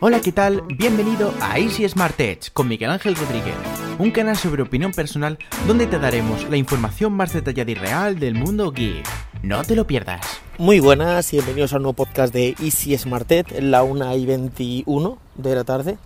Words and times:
Hola, 0.00 0.20
¿qué 0.20 0.30
tal? 0.30 0.62
Bienvenido 0.76 1.34
a 1.40 1.58
Easy 1.58 1.88
Smart 1.88 2.20
Edge 2.20 2.52
con 2.52 2.68
Miguel 2.68 2.90
Ángel 2.90 3.16
Rodríguez, 3.16 3.56
un 3.98 4.12
canal 4.12 4.36
sobre 4.36 4.62
opinión 4.62 4.92
personal 4.92 5.36
donde 5.66 5.88
te 5.88 5.98
daremos 5.98 6.48
la 6.48 6.56
información 6.56 7.14
más 7.14 7.32
detallada 7.32 7.68
y 7.68 7.74
real 7.74 8.20
del 8.20 8.36
mundo 8.36 8.70
geek. 8.70 9.04
No 9.42 9.64
te 9.64 9.74
lo 9.74 9.88
pierdas. 9.88 10.20
Muy 10.56 10.78
buenas 10.78 11.32
y 11.32 11.38
bienvenidos 11.38 11.72
a 11.72 11.78
un 11.78 11.82
nuevo 11.82 12.04
podcast 12.04 12.32
de 12.32 12.54
Easy 12.60 12.96
Smart 12.96 13.28
Edge 13.32 13.60
la 13.60 13.82
1 13.82 14.16
y 14.16 14.24
21 14.24 15.18
de 15.34 15.54
la 15.56 15.64
tarde. 15.64 15.98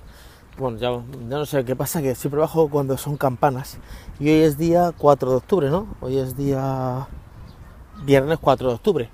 Bueno, 0.57 0.79
ya, 0.79 0.89
ya 1.29 1.37
no 1.37 1.45
sé 1.45 1.63
qué 1.67 1.77
pasa, 1.77 2.01
que 2.01 2.15
siempre 2.15 2.41
bajo 2.41 2.71
cuando 2.71 2.97
son 2.97 3.19
campanas. 3.19 3.77
Y 4.19 4.31
hoy 4.31 4.41
es 4.41 4.57
día 4.57 4.95
4 4.97 5.31
de 5.33 5.37
octubre, 5.37 5.69
¿no? 5.69 5.87
Hoy 6.01 6.17
es 6.17 6.35
día 6.35 7.09
viernes 8.07 8.39
4 8.41 8.69
de 8.69 8.75
octubre. 8.75 9.11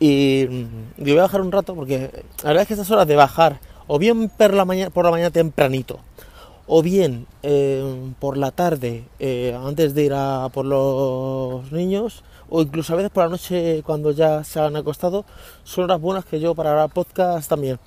Y, 0.00 0.46
mm, 0.48 1.02
y 1.02 1.10
voy 1.10 1.18
a 1.18 1.22
bajar 1.22 1.42
un 1.42 1.52
rato 1.52 1.74
porque 1.74 2.24
la 2.42 2.48
verdad 2.48 2.62
es 2.62 2.68
que 2.68 2.74
estas 2.74 2.90
horas 2.90 3.06
de 3.06 3.16
bajar, 3.16 3.60
o 3.86 3.98
bien 3.98 4.28
por 4.28 4.54
la 4.54 4.64
mañana, 4.64 5.30
tempranito, 5.30 5.98
o 6.66 6.82
bien 6.82 7.26
eh, 7.42 7.82
por 8.20 8.36
la 8.36 8.50
tarde, 8.50 9.04
eh, 9.18 9.58
antes 9.66 9.94
de 9.94 10.04
ir 10.04 10.12
a 10.14 10.48
por 10.52 10.64
los 10.64 11.70
niños, 11.72 12.22
o 12.48 12.62
incluso 12.62 12.92
a 12.92 12.96
veces 12.96 13.10
por 13.10 13.24
la 13.24 13.30
noche 13.30 13.82
cuando 13.84 14.10
ya 14.12 14.44
se 14.44 14.60
han 14.60 14.76
acostado, 14.76 15.24
son 15.64 15.84
horas 15.84 16.00
buenas 16.00 16.24
que 16.24 16.40
yo 16.40 16.54
para 16.54 16.70
grabar 16.70 16.90
podcast 16.90 17.48
también. 17.48 17.78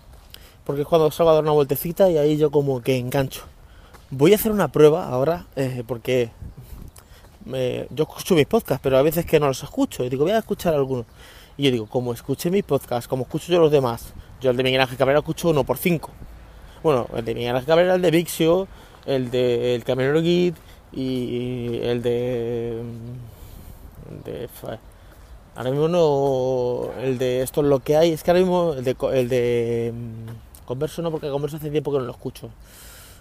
Porque 0.65 0.81
es 0.81 0.87
cuando 0.87 1.09
salgo 1.11 1.29
a 1.31 1.35
dar 1.35 1.43
una 1.43 1.53
vueltecita 1.53 2.09
y 2.09 2.17
ahí 2.17 2.37
yo 2.37 2.51
como 2.51 2.81
que 2.81 2.97
engancho. 2.97 3.43
Voy 4.09 4.33
a 4.33 4.35
hacer 4.35 4.51
una 4.51 4.67
prueba 4.67 5.07
ahora, 5.07 5.45
eh, 5.55 5.83
porque 5.87 6.29
me- 7.45 7.87
yo 7.91 8.03
escucho 8.03 8.35
mis 8.35 8.45
podcasts, 8.47 8.81
pero 8.83 8.97
a 8.97 9.01
veces 9.01 9.25
que 9.25 9.39
no 9.39 9.47
los 9.47 9.63
escucho. 9.63 10.03
Y 10.03 10.09
digo, 10.09 10.23
voy 10.25 10.33
a 10.33 10.39
escuchar 10.39 10.73
algunos. 10.73 11.05
Y 11.57 11.63
yo 11.63 11.71
digo, 11.71 11.87
como 11.87 12.13
escuché 12.13 12.51
mis 12.51 12.63
podcasts, 12.63 13.07
como 13.07 13.23
escucho 13.23 13.51
yo 13.51 13.59
los 13.59 13.71
demás, 13.71 14.13
yo 14.39 14.51
el 14.51 14.57
de 14.57 14.63
Miguel 14.63 14.81
Ángel 14.81 14.97
Cabrera 14.97 15.19
escucho 15.19 15.49
uno 15.49 15.63
por 15.63 15.77
cinco. 15.77 16.11
Bueno, 16.83 17.07
el 17.15 17.25
de 17.25 17.33
Miguel 17.33 17.55
Ángel 17.55 17.67
Cabrera, 17.67 17.95
el 17.95 18.01
de 18.01 18.11
Vixio, 18.11 18.67
el 19.07 19.31
de 19.31 19.75
El 19.75 20.23
Git 20.23 20.55
y 20.91 21.79
el 21.81 22.03
de. 22.03 22.81
de 24.25 24.49
ahora 25.55 25.71
mismo 25.71 25.87
no. 25.87 26.91
El 27.01 27.17
de 27.17 27.41
Esto 27.41 27.61
es 27.61 27.67
lo 27.67 27.79
que 27.79 27.97
hay. 27.97 28.11
Es 28.11 28.21
que 28.21 28.29
ahora 28.31 28.41
mismo 28.41 28.73
el 28.73 28.83
de, 28.83 28.95
el 29.13 29.29
de 29.29 29.93
mm, 29.95 30.65
Converso 30.65 31.01
no, 31.01 31.09
porque 31.09 31.29
Converso 31.29 31.57
hace 31.57 31.71
tiempo 31.71 31.91
que 31.91 31.97
no 31.97 32.05
lo 32.05 32.11
escucho. 32.11 32.49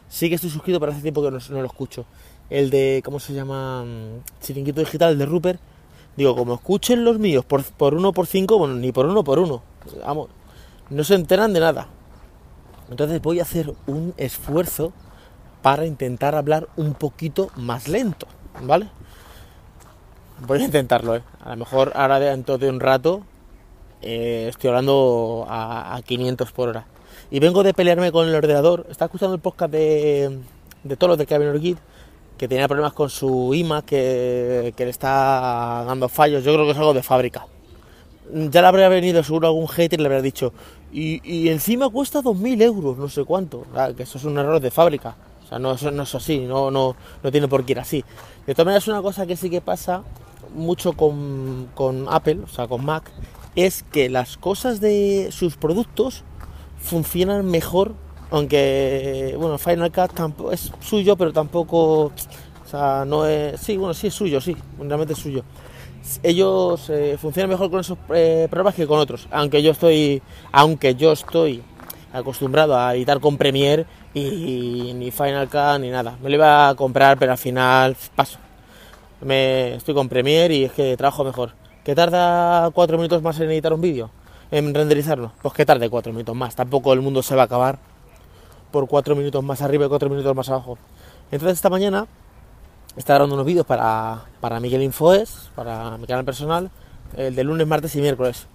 Sí 0.08 0.28
que 0.28 0.34
estoy 0.34 0.50
suscrito, 0.50 0.78
pero 0.78 0.92
hace 0.92 1.00
tiempo 1.00 1.22
que 1.22 1.30
no, 1.30 1.38
no 1.50 1.60
lo 1.60 1.66
escucho. 1.66 2.04
El 2.50 2.68
de. 2.68 3.00
¿Cómo 3.02 3.18
se 3.18 3.32
llama? 3.32 3.84
Mm, 3.84 4.42
Chiringuito 4.42 4.80
Digital, 4.80 5.12
el 5.12 5.18
de 5.18 5.26
Rupert. 5.26 5.60
Digo, 6.16 6.34
como 6.34 6.54
escuchen 6.54 7.04
los 7.04 7.18
míos 7.18 7.44
por, 7.44 7.62
por 7.64 7.94
uno 7.94 8.12
por 8.12 8.26
cinco, 8.26 8.58
bueno, 8.58 8.74
ni 8.74 8.92
por 8.92 9.06
uno 9.06 9.22
por 9.22 9.38
uno. 9.38 9.62
Vamos, 10.04 10.28
no 10.90 11.04
se 11.04 11.14
enteran 11.14 11.52
de 11.52 11.60
nada. 11.60 11.88
Entonces 12.90 13.20
voy 13.20 13.40
a 13.40 13.42
hacer 13.42 13.74
un 13.86 14.14
esfuerzo 14.16 14.92
para 15.62 15.86
intentar 15.86 16.34
hablar 16.34 16.68
un 16.76 16.94
poquito 16.94 17.50
más 17.56 17.88
lento, 17.88 18.26
¿vale? 18.62 18.88
Voy 20.46 20.62
a 20.62 20.64
intentarlo, 20.64 21.16
¿eh? 21.16 21.22
A 21.44 21.50
lo 21.50 21.56
mejor 21.56 21.92
ahora 21.94 22.20
dentro 22.20 22.58
de 22.58 22.70
un 22.70 22.80
rato 22.80 23.22
eh, 24.02 24.46
estoy 24.48 24.68
hablando 24.68 25.46
a, 25.48 25.96
a 25.96 26.02
500 26.02 26.52
por 26.52 26.68
hora. 26.68 26.86
Y 27.30 27.40
vengo 27.40 27.62
de 27.62 27.74
pelearme 27.74 28.12
con 28.12 28.28
el 28.28 28.34
ordenador. 28.34 28.86
Estaba 28.88 29.06
escuchando 29.06 29.34
el 29.34 29.40
podcast 29.40 29.72
de, 29.72 30.38
de 30.84 30.96
todos 30.96 31.10
los 31.10 31.18
de 31.18 31.26
Kevin 31.26 31.48
Orchid, 31.48 31.76
que 32.36 32.48
tenía 32.48 32.68
problemas 32.68 32.92
con 32.92 33.10
su 33.10 33.52
iMac, 33.54 33.84
que, 33.84 34.74
que 34.76 34.84
le 34.84 34.90
está 34.90 35.84
dando 35.86 36.08
fallos. 36.08 36.44
Yo 36.44 36.52
creo 36.54 36.64
que 36.66 36.72
es 36.72 36.78
algo 36.78 36.94
de 36.94 37.02
fábrica 37.02 37.46
ya 38.32 38.60
le 38.60 38.66
habría 38.66 38.88
venido 38.88 39.22
seguro 39.22 39.48
algún 39.48 39.68
hater 39.68 39.98
y 39.98 40.02
le 40.02 40.06
habría 40.06 40.22
dicho 40.22 40.52
y, 40.92 41.20
y 41.24 41.48
encima 41.48 41.88
cuesta 41.88 42.22
2.000 42.22 42.62
euros, 42.62 42.96
no 42.96 43.08
sé 43.08 43.24
cuánto, 43.24 43.66
Ah, 43.74 43.90
que 43.96 44.04
eso 44.04 44.18
es 44.18 44.24
un 44.24 44.38
error 44.38 44.60
de 44.60 44.70
fábrica, 44.70 45.16
o 45.44 45.48
sea, 45.48 45.58
no, 45.58 45.72
eso 45.72 45.90
no 45.90 46.04
es 46.04 46.14
así, 46.14 46.40
no, 46.40 46.70
no, 46.70 46.96
no 47.22 47.32
tiene 47.32 47.48
por 47.48 47.64
qué 47.64 47.72
ir 47.72 47.80
así. 47.80 48.04
De 48.46 48.54
todas 48.54 48.66
maneras, 48.66 48.88
una 48.88 49.02
cosa 49.02 49.26
que 49.26 49.36
sí 49.36 49.50
que 49.50 49.60
pasa 49.60 50.02
mucho 50.54 50.94
con, 50.94 51.68
con 51.74 52.06
Apple, 52.08 52.40
o 52.44 52.48
sea, 52.48 52.66
con 52.66 52.84
Mac, 52.84 53.10
es 53.56 53.84
que 53.92 54.08
las 54.08 54.36
cosas 54.36 54.80
de 54.80 55.28
sus 55.32 55.56
productos 55.56 56.22
funcionan 56.78 57.44
mejor, 57.46 57.94
aunque, 58.30 59.34
bueno, 59.38 59.58
Final 59.58 59.92
Cut 59.92 60.12
tampoco 60.12 60.52
es 60.52 60.72
suyo, 60.80 61.16
pero 61.16 61.32
tampoco, 61.32 62.04
o 62.04 62.68
sea, 62.68 63.04
no 63.06 63.26
es, 63.26 63.60
sí, 63.60 63.76
bueno, 63.76 63.94
sí 63.94 64.08
es 64.08 64.14
suyo, 64.14 64.40
sí, 64.40 64.56
realmente 64.78 65.12
es 65.12 65.18
suyo 65.18 65.44
ellos 66.22 66.88
eh, 66.90 67.16
funcionan 67.20 67.50
mejor 67.50 67.70
con 67.70 67.80
esos 67.80 67.98
eh, 68.14 68.46
programas 68.50 68.74
que 68.74 68.86
con 68.86 68.98
otros. 68.98 69.26
Aunque 69.30 69.62
yo 69.62 69.72
estoy, 69.72 70.22
aunque 70.52 70.94
yo 70.94 71.12
estoy 71.12 71.62
acostumbrado 72.12 72.78
a 72.78 72.94
editar 72.94 73.20
con 73.20 73.36
Premiere 73.36 73.86
y, 74.14 74.92
ni 74.94 75.10
Final 75.10 75.48
Cut 75.48 75.80
ni 75.80 75.90
nada. 75.90 76.16
Me 76.22 76.30
lo 76.30 76.36
iba 76.36 76.68
a 76.68 76.74
comprar, 76.74 77.18
pero 77.18 77.32
al 77.32 77.38
final 77.38 77.96
paso. 78.14 78.38
Me 79.20 79.74
estoy 79.74 79.94
con 79.94 80.08
Premiere 80.08 80.54
y 80.54 80.64
es 80.64 80.72
que 80.72 80.96
trabajo 80.96 81.24
mejor. 81.24 81.52
¿Que 81.84 81.94
tarda 81.94 82.70
cuatro 82.70 82.96
minutos 82.96 83.22
más 83.22 83.38
en 83.40 83.50
editar 83.50 83.72
un 83.72 83.80
vídeo? 83.80 84.10
En 84.50 84.74
renderizarlo. 84.74 85.32
Pues 85.42 85.54
que 85.54 85.66
tarde 85.66 85.88
cuatro 85.90 86.12
minutos 86.12 86.36
más. 86.36 86.54
Tampoco 86.54 86.92
el 86.92 87.00
mundo 87.00 87.22
se 87.22 87.34
va 87.34 87.42
a 87.42 87.44
acabar 87.46 87.78
por 88.76 88.88
cuatro 88.88 89.16
minutos 89.16 89.42
más 89.42 89.62
arriba 89.62 89.86
y 89.86 89.88
cuatro 89.88 90.10
minutos 90.10 90.36
más 90.36 90.50
abajo. 90.50 90.76
Entonces 91.30 91.56
esta 91.56 91.70
mañana 91.70 92.06
estaba 92.94 93.16
grabando 93.16 93.36
unos 93.36 93.46
vídeos 93.46 93.64
para, 93.64 94.24
para 94.42 94.60
Miguel 94.60 94.82
Infoes, 94.82 95.50
para 95.54 95.96
mi 95.96 96.06
canal 96.06 96.26
personal, 96.26 96.70
el 97.16 97.34
de 97.34 97.42
lunes, 97.42 97.66
martes 97.66 97.96
y 97.96 98.02
miércoles. 98.02 98.46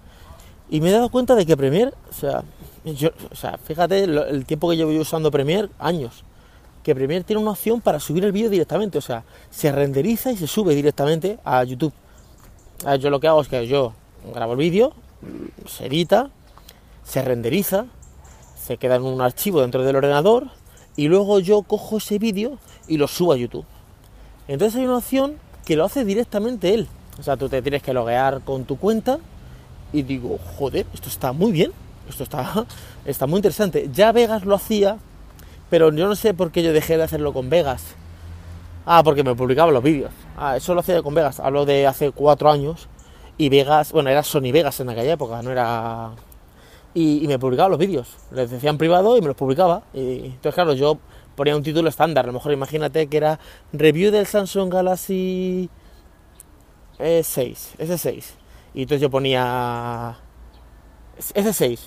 Y 0.70 0.80
me 0.80 0.90
he 0.90 0.92
dado 0.92 1.08
cuenta 1.08 1.34
de 1.34 1.44
que 1.44 1.56
Premiere, 1.56 1.92
o 2.08 2.12
sea, 2.12 2.44
yo, 2.84 3.10
o 3.32 3.34
sea 3.34 3.58
fíjate 3.58 4.06
lo- 4.06 4.24
el 4.24 4.46
tiempo 4.46 4.70
que 4.70 4.76
llevo 4.76 4.92
yo 4.92 5.00
usando 5.00 5.28
Premiere, 5.32 5.70
años, 5.80 6.22
que 6.84 6.94
Premiere 6.94 7.24
tiene 7.24 7.42
una 7.42 7.50
opción 7.50 7.80
para 7.80 7.98
subir 7.98 8.24
el 8.24 8.30
vídeo 8.30 8.48
directamente, 8.48 8.98
o 8.98 9.02
sea, 9.02 9.24
se 9.50 9.72
renderiza 9.72 10.30
y 10.30 10.36
se 10.36 10.46
sube 10.46 10.76
directamente 10.76 11.40
a 11.44 11.64
YouTube. 11.64 11.92
Yo 13.00 13.10
lo 13.10 13.18
que 13.18 13.26
hago 13.26 13.40
es 13.40 13.48
que 13.48 13.66
yo 13.66 13.92
grabo 14.32 14.52
el 14.52 14.58
vídeo, 14.58 14.92
se 15.66 15.86
edita, 15.86 16.30
se 17.02 17.22
renderiza, 17.22 17.86
se 18.64 18.76
queda 18.76 18.96
en 18.96 19.02
un 19.02 19.20
archivo 19.20 19.60
dentro 19.60 19.82
del 19.82 19.96
ordenador 19.96 20.46
y 20.96 21.08
luego 21.08 21.40
yo 21.40 21.62
cojo 21.62 21.96
ese 21.96 22.18
vídeo 22.18 22.58
y 22.86 22.96
lo 22.96 23.08
subo 23.08 23.32
a 23.32 23.36
YouTube. 23.36 23.64
Entonces 24.46 24.78
hay 24.78 24.86
una 24.86 24.98
opción 24.98 25.36
que 25.64 25.76
lo 25.76 25.84
hace 25.84 26.04
directamente 26.04 26.74
él. 26.74 26.88
O 27.18 27.22
sea, 27.22 27.36
tú 27.36 27.48
te 27.48 27.60
tienes 27.62 27.82
que 27.82 27.92
loguear 27.92 28.40
con 28.42 28.64
tu 28.64 28.76
cuenta 28.78 29.18
y 29.92 30.02
digo, 30.02 30.38
joder, 30.58 30.86
esto 30.94 31.08
está 31.08 31.32
muy 31.32 31.52
bien, 31.52 31.72
esto 32.08 32.22
está, 32.22 32.66
está 33.04 33.26
muy 33.26 33.38
interesante. 33.38 33.90
Ya 33.92 34.12
Vegas 34.12 34.44
lo 34.44 34.54
hacía, 34.54 34.98
pero 35.68 35.92
yo 35.92 36.06
no 36.06 36.14
sé 36.14 36.32
por 36.32 36.50
qué 36.52 36.62
yo 36.62 36.72
dejé 36.72 36.96
de 36.96 37.04
hacerlo 37.04 37.32
con 37.32 37.50
Vegas. 37.50 37.82
Ah, 38.86 39.02
porque 39.04 39.22
me 39.22 39.34
publicaba 39.34 39.70
los 39.72 39.82
vídeos. 39.82 40.10
Ah, 40.36 40.56
eso 40.56 40.74
lo 40.74 40.80
hacía 40.80 41.02
con 41.02 41.14
Vegas. 41.14 41.40
Hablo 41.40 41.64
de 41.64 41.86
hace 41.86 42.10
cuatro 42.10 42.50
años. 42.50 42.88
Y 43.38 43.48
Vegas, 43.48 43.92
bueno, 43.92 44.10
era 44.10 44.22
Sony 44.22 44.52
Vegas 44.52 44.78
en 44.80 44.90
aquella 44.90 45.12
época, 45.12 45.42
no 45.42 45.50
era... 45.50 46.10
Y, 46.94 47.24
y 47.24 47.28
me 47.28 47.38
publicaba 47.38 47.68
los 47.68 47.78
vídeos. 47.78 48.16
Les 48.30 48.50
decía 48.50 48.72
privado 48.74 49.16
y 49.16 49.20
me 49.20 49.28
los 49.28 49.36
publicaba. 49.36 49.82
Y 49.94 50.26
entonces, 50.26 50.54
claro, 50.54 50.74
yo 50.74 50.98
ponía 51.34 51.56
un 51.56 51.62
título 51.62 51.88
estándar. 51.88 52.24
A 52.24 52.28
lo 52.28 52.34
mejor 52.34 52.52
imagínate 52.52 53.06
que 53.06 53.16
era 53.16 53.38
review 53.72 54.10
del 54.10 54.26
Samsung 54.26 54.72
Galaxy 54.72 55.70
S6, 56.98 57.76
S6. 57.78 58.24
Y 58.74 58.82
entonces 58.82 59.02
yo 59.02 59.10
ponía 59.10 60.16
S6, 61.18 61.78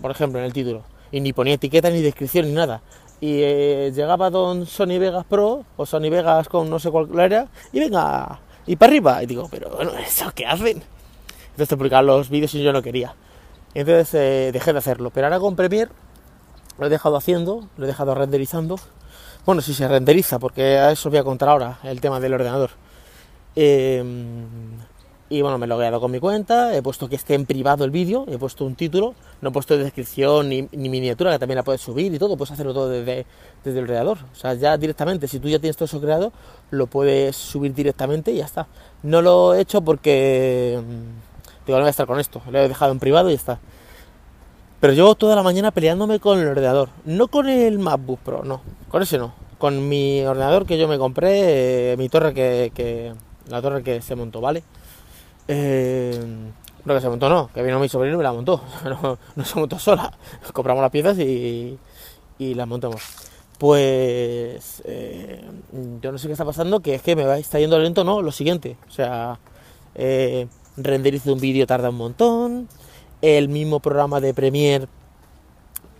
por 0.00 0.10
ejemplo, 0.10 0.38
en 0.38 0.46
el 0.46 0.52
título. 0.52 0.82
Y 1.12 1.20
ni 1.20 1.32
ponía 1.32 1.54
etiqueta 1.54 1.90
ni 1.90 2.02
descripción 2.02 2.46
ni 2.46 2.52
nada. 2.52 2.82
Y 3.20 3.40
eh, 3.42 3.92
llegaba 3.94 4.28
don 4.30 4.66
Sony 4.66 4.98
Vegas 4.98 5.24
Pro 5.24 5.64
o 5.76 5.86
Sony 5.86 6.10
Vegas 6.10 6.48
con 6.48 6.68
no 6.68 6.78
sé 6.78 6.90
cuál 6.90 7.08
era 7.18 7.48
y 7.72 7.80
venga, 7.80 8.40
y 8.66 8.76
para 8.76 8.90
arriba. 8.90 9.22
Y 9.22 9.26
digo, 9.26 9.48
pero 9.50 9.70
bueno, 9.70 9.92
¿eso 9.96 10.30
qué 10.34 10.46
hacen? 10.46 10.82
Entonces 11.50 11.68
te 11.68 11.76
publicaban 11.76 12.06
los 12.06 12.28
vídeos 12.28 12.54
y 12.54 12.62
yo 12.62 12.72
no 12.72 12.82
quería. 12.82 13.14
Entonces 13.76 14.14
eh, 14.14 14.50
dejé 14.52 14.72
de 14.72 14.78
hacerlo. 14.78 15.10
Pero 15.10 15.26
ahora 15.26 15.38
con 15.38 15.54
Premiere 15.54 15.90
lo 16.78 16.86
he 16.86 16.88
dejado 16.88 17.16
haciendo, 17.16 17.68
lo 17.76 17.84
he 17.84 17.86
dejado 17.86 18.14
renderizando. 18.14 18.76
Bueno, 19.44 19.60
si 19.60 19.74
se 19.74 19.86
renderiza, 19.86 20.38
porque 20.38 20.78
a 20.78 20.92
eso 20.92 21.08
os 21.08 21.12
voy 21.12 21.18
a 21.18 21.24
contar 21.24 21.50
ahora 21.50 21.78
el 21.82 22.00
tema 22.00 22.18
del 22.18 22.32
ordenador. 22.32 22.70
Eh, 23.54 24.02
y 25.28 25.42
bueno, 25.42 25.58
me 25.58 25.66
lo 25.66 25.74
he 25.74 25.76
logueado 25.76 26.00
con 26.00 26.10
mi 26.10 26.20
cuenta, 26.20 26.74
he 26.74 26.82
puesto 26.82 27.08
que 27.08 27.16
esté 27.16 27.34
en 27.34 27.44
privado 27.44 27.84
el 27.84 27.90
vídeo, 27.90 28.24
he 28.28 28.38
puesto 28.38 28.64
un 28.64 28.76
título, 28.76 29.14
no 29.40 29.48
he 29.48 29.52
puesto 29.52 29.76
descripción 29.76 30.48
ni, 30.48 30.68
ni 30.72 30.88
miniatura, 30.88 31.32
que 31.32 31.38
también 31.38 31.56
la 31.56 31.62
puedes 31.64 31.80
subir 31.80 32.14
y 32.14 32.18
todo, 32.18 32.36
puedes 32.36 32.52
hacerlo 32.52 32.72
todo 32.72 32.88
desde, 32.88 33.26
desde 33.62 33.78
el 33.78 33.84
ordenador. 33.84 34.18
O 34.32 34.36
sea, 34.36 34.54
ya 34.54 34.78
directamente, 34.78 35.28
si 35.28 35.38
tú 35.38 35.48
ya 35.48 35.58
tienes 35.58 35.76
todo 35.76 35.84
eso 35.84 36.00
creado, 36.00 36.32
lo 36.70 36.86
puedes 36.86 37.36
subir 37.36 37.74
directamente 37.74 38.30
y 38.30 38.36
ya 38.36 38.46
está. 38.46 38.68
No 39.02 39.20
lo 39.20 39.54
he 39.54 39.60
hecho 39.60 39.82
porque 39.82 40.80
mm, 40.80 41.25
digo, 41.66 41.78
no 41.78 41.82
voy 41.82 41.88
a 41.88 41.90
estar 41.90 42.06
con 42.06 42.20
esto, 42.20 42.40
lo 42.50 42.58
he 42.58 42.68
dejado 42.68 42.92
en 42.92 42.98
privado 42.98 43.28
y 43.28 43.32
ya 43.32 43.36
está. 43.36 43.58
Pero 44.80 44.92
llevo 44.92 45.14
toda 45.14 45.34
la 45.34 45.42
mañana 45.42 45.70
peleándome 45.70 46.20
con 46.20 46.38
el 46.38 46.48
ordenador. 46.48 46.90
No 47.04 47.28
con 47.28 47.48
el 47.48 47.78
MacBook 47.78 48.20
Pro, 48.20 48.44
no. 48.44 48.60
Con 48.90 49.02
ese 49.02 49.18
no. 49.18 49.32
Con 49.58 49.88
mi 49.88 50.22
ordenador 50.24 50.66
que 50.66 50.78
yo 50.78 50.86
me 50.86 50.98
compré, 50.98 51.92
eh, 51.92 51.96
mi 51.96 52.08
torre 52.08 52.34
que, 52.34 53.14
La 53.48 53.62
torre 53.62 53.82
que 53.82 54.02
se 54.02 54.14
montó, 54.14 54.40
¿vale? 54.40 54.62
Eh, 55.48 56.22
No 56.84 56.94
que 56.94 57.00
se 57.00 57.08
montó, 57.08 57.28
no, 57.28 57.50
que 57.52 57.62
vino 57.62 57.80
mi 57.80 57.88
sobrino 57.88 58.14
y 58.14 58.18
me 58.18 58.24
la 58.24 58.32
montó. 58.32 58.60
No, 58.84 59.18
no 59.34 59.44
se 59.44 59.58
montó 59.58 59.78
sola. 59.78 60.12
Compramos 60.52 60.82
las 60.82 60.90
piezas 60.90 61.18
y, 61.18 61.78
y 62.38 62.54
las 62.54 62.68
montamos. 62.68 63.02
Pues 63.58 64.82
eh, 64.84 65.42
yo 66.02 66.12
no 66.12 66.18
sé 66.18 66.26
qué 66.26 66.32
está 66.32 66.44
pasando, 66.44 66.80
que 66.80 66.94
es 66.94 67.02
que 67.02 67.16
me 67.16 67.24
va, 67.24 67.38
está 67.38 67.58
yendo 67.58 67.78
lento, 67.78 68.04
no, 68.04 68.20
lo 68.20 68.30
siguiente. 68.30 68.76
O 68.88 68.90
sea, 68.90 69.38
eh, 69.94 70.46
renderizo 70.76 71.32
un 71.32 71.40
vídeo 71.40 71.66
tarda 71.66 71.90
un 71.90 71.96
montón, 71.96 72.68
el 73.22 73.48
mismo 73.48 73.80
programa 73.80 74.20
de 74.20 74.34
Premiere 74.34 74.88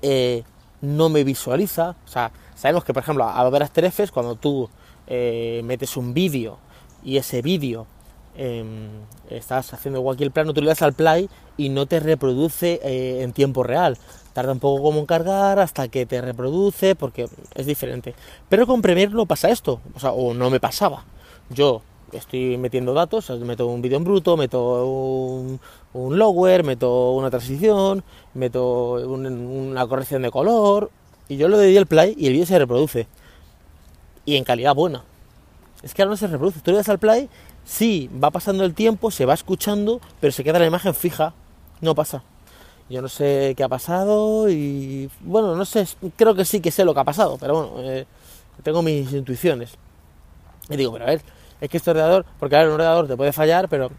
eh, 0.02 0.43
no 0.81 1.08
me 1.08 1.25
visualiza. 1.25 1.96
O 2.05 2.08
sea, 2.08 2.31
sabemos 2.55 2.84
que, 2.84 2.93
por 2.93 3.02
ejemplo, 3.02 3.25
a 3.25 3.50
ver 3.50 3.62
After 3.62 3.84
Effects, 3.84 4.12
cuando 4.12 4.37
tú 4.37 4.69
eh, 5.06 5.61
metes 5.64 5.96
un 5.96 6.14
vídeo 6.14 6.58
y 7.05 7.17
ese 7.17 7.43
vídeo 7.43 7.87
em, 8.37 8.88
estás 9.31 9.73
haciendo 9.73 10.02
cualquier 10.02 10.31
plano, 10.31 10.52
tú 10.52 10.61
le 10.61 10.69
das 10.69 10.82
al 10.82 10.93
play 10.93 11.28
y 11.56 11.69
no 11.69 11.87
te 11.87 12.00
reproduce 12.00 12.81
eh, 12.82 13.23
en 13.23 13.32
tiempo 13.32 13.62
real. 13.62 13.96
Tarda 14.32 14.52
un 14.52 14.61
poco 14.61 14.82
como 14.82 15.00
en 15.00 15.06
cargar 15.06 15.58
hasta 15.58 15.88
que 15.88 16.05
te 16.05 16.20
reproduce 16.20 16.94
porque 16.94 17.28
es 17.55 17.67
diferente. 17.67 18.14
Pero 18.49 18.67
con 18.67 18.82
Premiere 18.82 19.12
no 19.12 19.26
pasa 19.26 19.49
esto, 19.49 19.81
o 19.94 20.00
sea, 20.00 20.12
o 20.12 20.34
no 20.34 20.50
me 20.50 20.61
pasaba. 20.61 21.05
Yo 21.49 21.82
estoy 22.12 22.56
metiendo 22.56 22.94
datos, 22.94 23.31
meto 23.41 23.67
un 23.67 23.82
vídeo 23.82 23.97
en 23.97 24.05
bruto, 24.05 24.37
meto 24.37 24.87
un, 24.87 25.61
un, 25.93 26.19
lower, 26.19 26.64
meto 26.64 27.12
una 27.12 27.31
transición, 27.31 28.05
meto 28.35 28.93
una 28.93 29.87
corrección 29.87 30.23
de 30.23 30.31
color, 30.31 30.91
y 31.29 31.37
yo 31.37 31.49
le 31.49 31.56
doy 31.56 31.76
el 31.76 31.87
play 31.87 32.14
y 32.17 32.26
el 32.26 32.35
vídeo 32.35 32.47
se 32.47 32.58
reproduce. 32.58 33.06
Y 34.25 34.37
en 34.37 34.44
calidad 34.44 34.75
buena. 34.75 35.05
Es 35.82 35.94
que 35.94 36.03
ahora 36.03 36.11
no 36.11 36.17
se 36.17 36.26
reproduce. 36.26 36.61
Tú 36.61 36.70
le 36.70 36.79
das 36.79 36.88
al 36.88 36.99
play, 36.99 37.29
sí, 37.64 38.11
va 38.23 38.31
pasando 38.31 38.64
el 38.64 38.75
tiempo, 38.75 39.11
se 39.11 39.25
va 39.25 39.35
escuchando, 39.35 40.00
pero 40.20 40.32
se 40.32 40.43
queda 40.44 40.59
la 40.59 40.67
imagen 40.67 40.94
fija. 40.94 41.35
No 41.81 41.94
pasa. 41.94 42.23
Yo 42.88 43.02
no 43.02 43.09
sé 43.09 43.55
qué 43.56 43.64
ha 43.64 43.69
pasado 43.69 44.49
y 44.49 45.11
bueno, 45.20 45.56
no 45.56 45.64
sé, 45.64 45.87
creo 46.14 46.37
que 46.37 46.44
sí 46.44 46.61
que 46.61 46.70
sé 46.70 46.85
lo 46.85 46.94
que 46.94 47.00
ha 47.00 47.05
pasado, 47.05 47.37
pero 47.38 47.55
bueno, 47.55 47.91
eh, 47.91 48.06
tengo 48.62 48.81
mis 48.81 49.12
intuiciones. 49.12 49.73
Y 50.70 50.76
digo, 50.76 50.93
pero 50.93 51.05
a 51.05 51.09
ver, 51.09 51.23
es 51.61 51.70
que 51.70 51.76
este 51.76 51.91
ordenador, 51.91 52.26
porque 52.38 52.56
ahora 52.56 52.69
un 52.69 52.75
ordenador 52.75 53.06
te 53.08 53.17
puede 53.17 53.32
fallar, 53.32 53.69
pero 53.69 53.91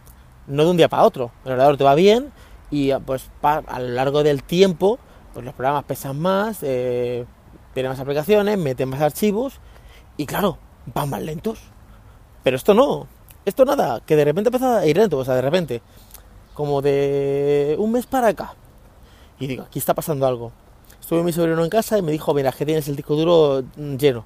no 0.47 0.63
de 0.63 0.69
un 0.69 0.77
día 0.77 0.89
para 0.89 1.03
otro. 1.03 1.31
El 1.43 1.53
ordenador 1.53 1.77
te 1.77 1.83
va 1.83 1.95
bien 1.95 2.31
y 2.69 2.93
pues 3.05 3.29
a 3.41 3.79
lo 3.79 3.89
largo 3.89 4.23
del 4.23 4.43
tiempo, 4.43 4.99
pues 5.33 5.45
los 5.45 5.53
programas 5.53 5.83
pesan 5.85 6.19
más, 6.19 6.59
eh, 6.61 7.25
tienen 7.73 7.91
más 7.91 7.99
aplicaciones, 7.99 8.57
meten 8.57 8.89
más 8.89 9.01
archivos 9.01 9.59
y 10.17 10.25
claro, 10.25 10.57
van 10.93 11.09
más 11.09 11.21
lentos. 11.21 11.59
Pero 12.43 12.57
esto 12.57 12.73
no, 12.73 13.07
esto 13.45 13.65
nada, 13.65 14.01
que 14.05 14.15
de 14.15 14.25
repente 14.25 14.49
empieza 14.49 14.79
a 14.79 14.85
ir 14.85 14.97
lento, 14.97 15.17
o 15.17 15.25
sea, 15.25 15.35
de 15.35 15.41
repente, 15.41 15.81
como 16.53 16.81
de 16.81 17.75
un 17.79 17.91
mes 17.91 18.05
para 18.05 18.29
acá. 18.29 18.53
Y 19.39 19.47
digo, 19.47 19.63
aquí 19.63 19.79
está 19.79 19.93
pasando 19.93 20.25
algo. 20.25 20.51
Estuve 20.99 21.23
mi 21.23 21.31
sobrino 21.31 21.63
en 21.63 21.69
casa 21.69 21.97
y 21.97 22.01
me 22.01 22.11
dijo, 22.11 22.33
mira, 22.33 22.51
que 22.51 22.65
tienes 22.65 22.87
el 22.87 22.95
disco 22.95 23.15
duro 23.15 23.63
lleno 23.75 24.25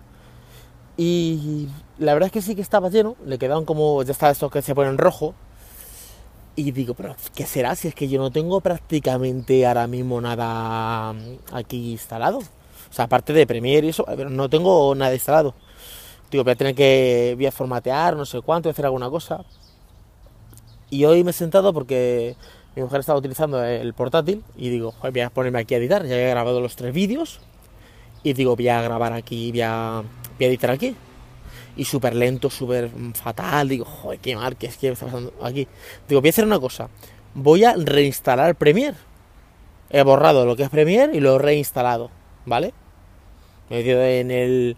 y 0.97 1.67
la 2.01 2.13
verdad 2.13 2.27
es 2.27 2.31
que 2.33 2.41
sí 2.41 2.55
que 2.55 2.61
estaba 2.61 2.89
lleno, 2.89 3.15
le 3.27 3.37
quedaban 3.37 3.63
como, 3.63 4.01
ya 4.01 4.11
está 4.11 4.31
esos 4.31 4.51
que 4.51 4.63
se 4.63 4.73
ponen 4.73 4.97
rojo. 4.97 5.35
Y 6.55 6.71
digo, 6.71 6.95
pero 6.95 7.15
¿qué 7.35 7.45
será 7.45 7.75
si 7.75 7.87
es 7.87 7.95
que 7.95 8.07
yo 8.09 8.19
no 8.19 8.31
tengo 8.31 8.59
prácticamente 8.59 9.65
ahora 9.67 9.85
mismo 9.85 10.19
nada 10.19 11.13
aquí 11.53 11.91
instalado? 11.91 12.39
O 12.39 12.93
sea, 12.93 13.05
aparte 13.05 13.33
de 13.33 13.45
Premiere 13.45 13.85
y 13.85 13.91
eso, 13.91 14.03
pero 14.17 14.31
no 14.31 14.49
tengo 14.49 14.95
nada 14.95 15.13
instalado. 15.13 15.53
Digo, 16.31 16.43
voy 16.43 16.53
a 16.53 16.55
tener 16.55 16.73
que 16.73 17.33
voy 17.35 17.45
a 17.45 17.51
formatear, 17.51 18.17
no 18.17 18.25
sé 18.25 18.41
cuánto, 18.41 18.67
voy 18.67 18.71
a 18.71 18.73
hacer 18.73 18.85
alguna 18.85 19.09
cosa. 19.09 19.45
Y 20.89 21.05
hoy 21.05 21.23
me 21.23 21.29
he 21.29 21.33
sentado 21.33 21.71
porque 21.71 22.35
mi 22.75 22.81
mujer 22.81 23.01
estaba 23.01 23.19
utilizando 23.19 23.63
el 23.63 23.93
portátil 23.93 24.43
y 24.57 24.69
digo, 24.69 24.95
voy 25.03 25.21
a 25.21 25.29
ponerme 25.29 25.59
aquí 25.59 25.75
a 25.75 25.77
editar. 25.77 26.05
Ya 26.07 26.17
he 26.17 26.29
grabado 26.31 26.61
los 26.61 26.75
tres 26.75 26.93
vídeos 26.93 27.39
y 28.23 28.33
digo, 28.33 28.55
voy 28.55 28.69
a 28.69 28.81
grabar 28.81 29.13
aquí, 29.13 29.51
voy 29.51 29.61
a 29.61 30.03
voy 30.37 30.45
a 30.45 30.49
editar 30.49 30.71
aquí. 30.71 30.95
Y 31.75 31.85
súper 31.85 32.15
lento, 32.15 32.49
súper 32.49 32.89
fatal. 33.13 33.69
Digo, 33.69 33.85
joder, 33.85 34.19
qué 34.19 34.35
mal 34.35 34.57
que 34.57 34.67
es 34.67 34.77
que 34.77 34.89
está 34.89 35.05
pasando 35.05 35.33
aquí. 35.41 35.67
Digo, 36.07 36.21
voy 36.21 36.29
a 36.29 36.31
hacer 36.31 36.45
una 36.45 36.59
cosa. 36.59 36.89
Voy 37.33 37.63
a 37.63 37.75
reinstalar 37.75 38.55
Premiere. 38.55 38.97
He 39.89 40.03
borrado 40.03 40.45
lo 40.45 40.55
que 40.55 40.63
es 40.63 40.69
Premiere 40.69 41.15
y 41.15 41.19
lo 41.19 41.35
he 41.35 41.39
reinstalado, 41.39 42.11
¿vale? 42.45 42.73
Me 43.69 43.77
he 43.77 43.79
metido 43.79 44.03
en 44.03 44.31
el 44.31 44.77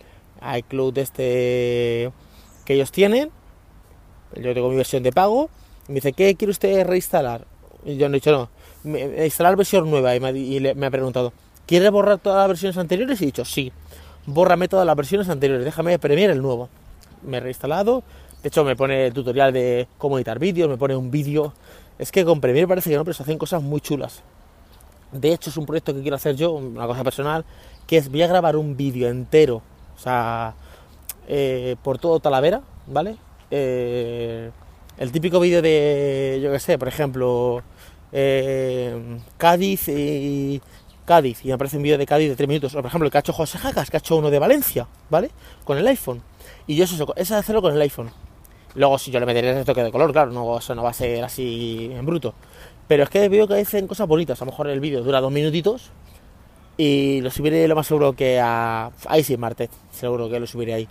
iCloud 0.57 0.97
este 0.97 2.11
que 2.65 2.73
ellos 2.75 2.91
tienen. 2.91 3.31
Yo 4.35 4.53
tengo 4.53 4.69
mi 4.69 4.75
versión 4.75 5.03
de 5.03 5.11
pago. 5.11 5.49
me 5.87 5.95
dice, 5.95 6.13
¿qué 6.13 6.35
quiere 6.35 6.51
usted 6.51 6.85
reinstalar? 6.85 7.45
Y 7.85 7.97
yo 7.97 8.07
no 8.07 8.15
he 8.15 8.19
dicho 8.19 8.31
no. 8.31 8.49
Instalar 9.23 9.55
versión 9.55 9.89
nueva. 9.89 10.15
Y 10.15 10.19
me, 10.19 10.73
me 10.75 10.85
ha 10.85 10.91
preguntado, 10.91 11.33
¿quiere 11.65 11.89
borrar 11.89 12.19
todas 12.19 12.39
las 12.39 12.47
versiones 12.47 12.77
anteriores? 12.77 13.21
Y 13.21 13.25
he 13.25 13.27
dicho, 13.27 13.45
sí 13.45 13.71
bórrame 14.25 14.67
todas 14.67 14.85
las 14.85 14.95
versiones 14.95 15.29
anteriores, 15.29 15.65
déjame 15.65 15.99
Premiere 15.99 16.33
el 16.33 16.41
nuevo. 16.41 16.69
Me 17.25 17.37
he 17.37 17.39
reinstalado, 17.39 18.03
de 18.41 18.49
hecho 18.49 18.63
me 18.63 18.75
pone 18.75 19.11
tutorial 19.11 19.53
de 19.53 19.87
cómo 19.97 20.17
editar 20.17 20.39
vídeos, 20.39 20.69
me 20.69 20.77
pone 20.77 20.95
un 20.95 21.11
vídeo. 21.11 21.53
Es 21.97 22.11
que 22.11 22.25
con 22.25 22.41
Premiere 22.41 22.67
parece 22.67 22.89
que 22.89 22.97
no, 22.97 23.03
pero 23.03 23.13
se 23.13 23.23
hacen 23.23 23.37
cosas 23.37 23.61
muy 23.61 23.81
chulas. 23.81 24.23
De 25.11 25.31
hecho 25.31 25.49
es 25.49 25.57
un 25.57 25.65
proyecto 25.65 25.93
que 25.93 26.01
quiero 26.01 26.15
hacer 26.15 26.35
yo, 26.35 26.51
una 26.51 26.87
cosa 26.87 27.03
personal, 27.03 27.45
que 27.87 27.97
es 27.97 28.09
voy 28.09 28.21
a 28.23 28.27
grabar 28.27 28.55
un 28.55 28.75
vídeo 28.75 29.07
entero, 29.09 29.61
o 29.95 29.99
sea, 29.99 30.55
eh, 31.27 31.75
por 31.83 31.99
todo 31.99 32.19
Talavera, 32.19 32.61
¿vale? 32.87 33.15
Eh, 33.51 34.49
el 34.97 35.11
típico 35.11 35.39
vídeo 35.39 35.61
de, 35.61 36.39
yo 36.43 36.51
qué 36.51 36.59
sé, 36.59 36.77
por 36.77 36.87
ejemplo, 36.87 37.61
eh, 38.11 39.19
Cádiz 39.37 39.87
y 39.87 40.61
Cádiz 41.05 41.43
y 41.43 41.47
me 41.47 41.53
aparece 41.53 41.77
un 41.77 41.83
vídeo 41.83 41.97
de 41.97 42.05
Cádiz 42.05 42.29
de 42.29 42.35
3 42.35 42.47
minutos. 42.47 42.73
O 42.75 42.77
por 42.77 42.87
ejemplo, 42.87 43.05
el 43.07 43.11
que 43.11 43.17
ha 43.17 43.21
hecho 43.21 43.33
José 43.33 43.57
Jagas, 43.57 43.89
que 43.89 43.97
ha 43.97 43.99
hecho 43.99 44.15
uno 44.15 44.29
de 44.29 44.39
Valencia, 44.39 44.87
¿vale? 45.09 45.31
Con 45.63 45.77
el 45.77 45.87
iPhone. 45.87 46.21
Y 46.67 46.75
yo 46.75 46.85
eso, 46.85 46.95
eso 46.95 47.11
es 47.15 47.31
hacerlo 47.31 47.61
con 47.61 47.73
el 47.73 47.81
iPhone. 47.81 48.09
Luego, 48.75 48.97
si 48.97 49.11
yo 49.11 49.19
le 49.19 49.25
meteré 49.25 49.51
ese 49.51 49.65
toque 49.65 49.83
de 49.83 49.91
color, 49.91 50.11
claro, 50.11 50.31
no, 50.31 50.57
eso 50.57 50.73
no 50.73 50.83
va 50.83 50.89
a 50.89 50.93
ser 50.93 51.23
así 51.23 51.91
en 51.93 52.05
bruto. 52.05 52.33
Pero 52.87 53.03
es 53.03 53.09
que 53.09 53.29
veo 53.29 53.47
que 53.47 53.59
hacen 53.59 53.87
cosas 53.87 54.07
bonitas. 54.07 54.41
A 54.41 54.45
lo 54.45 54.51
mejor 54.51 54.67
el 54.67 54.79
vídeo 54.79 55.03
dura 55.03 55.21
dos 55.21 55.31
minutitos 55.31 55.91
y 56.77 57.21
lo 57.21 57.29
subiré 57.31 57.67
lo 57.67 57.75
más 57.75 57.87
seguro 57.87 58.13
que 58.13 58.39
a. 58.39 58.91
Ahí 59.07 59.23
sí, 59.23 59.37
Marte, 59.37 59.69
seguro 59.91 60.29
que 60.29 60.39
lo 60.39 60.47
subiré 60.47 60.73
ahí. 60.73 60.87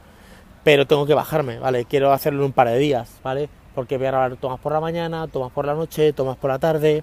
Pero 0.64 0.86
tengo 0.86 1.06
que 1.06 1.14
bajarme, 1.14 1.58
¿vale? 1.58 1.84
Quiero 1.86 2.12
hacerlo 2.12 2.40
en 2.40 2.46
un 2.46 2.52
par 2.52 2.69
de 2.69 2.78
días, 2.78 3.19
¿vale? 3.24 3.48
Porque 3.74 3.96
voy 3.98 4.06
a 4.06 4.10
grabar 4.10 4.36
tomas 4.36 4.60
por 4.60 4.72
la 4.72 4.80
mañana, 4.80 5.26
tomas 5.28 5.52
por 5.52 5.66
la 5.66 5.74
noche, 5.74 6.12
tomas 6.12 6.36
por 6.36 6.50
la 6.50 6.58
tarde, 6.58 7.02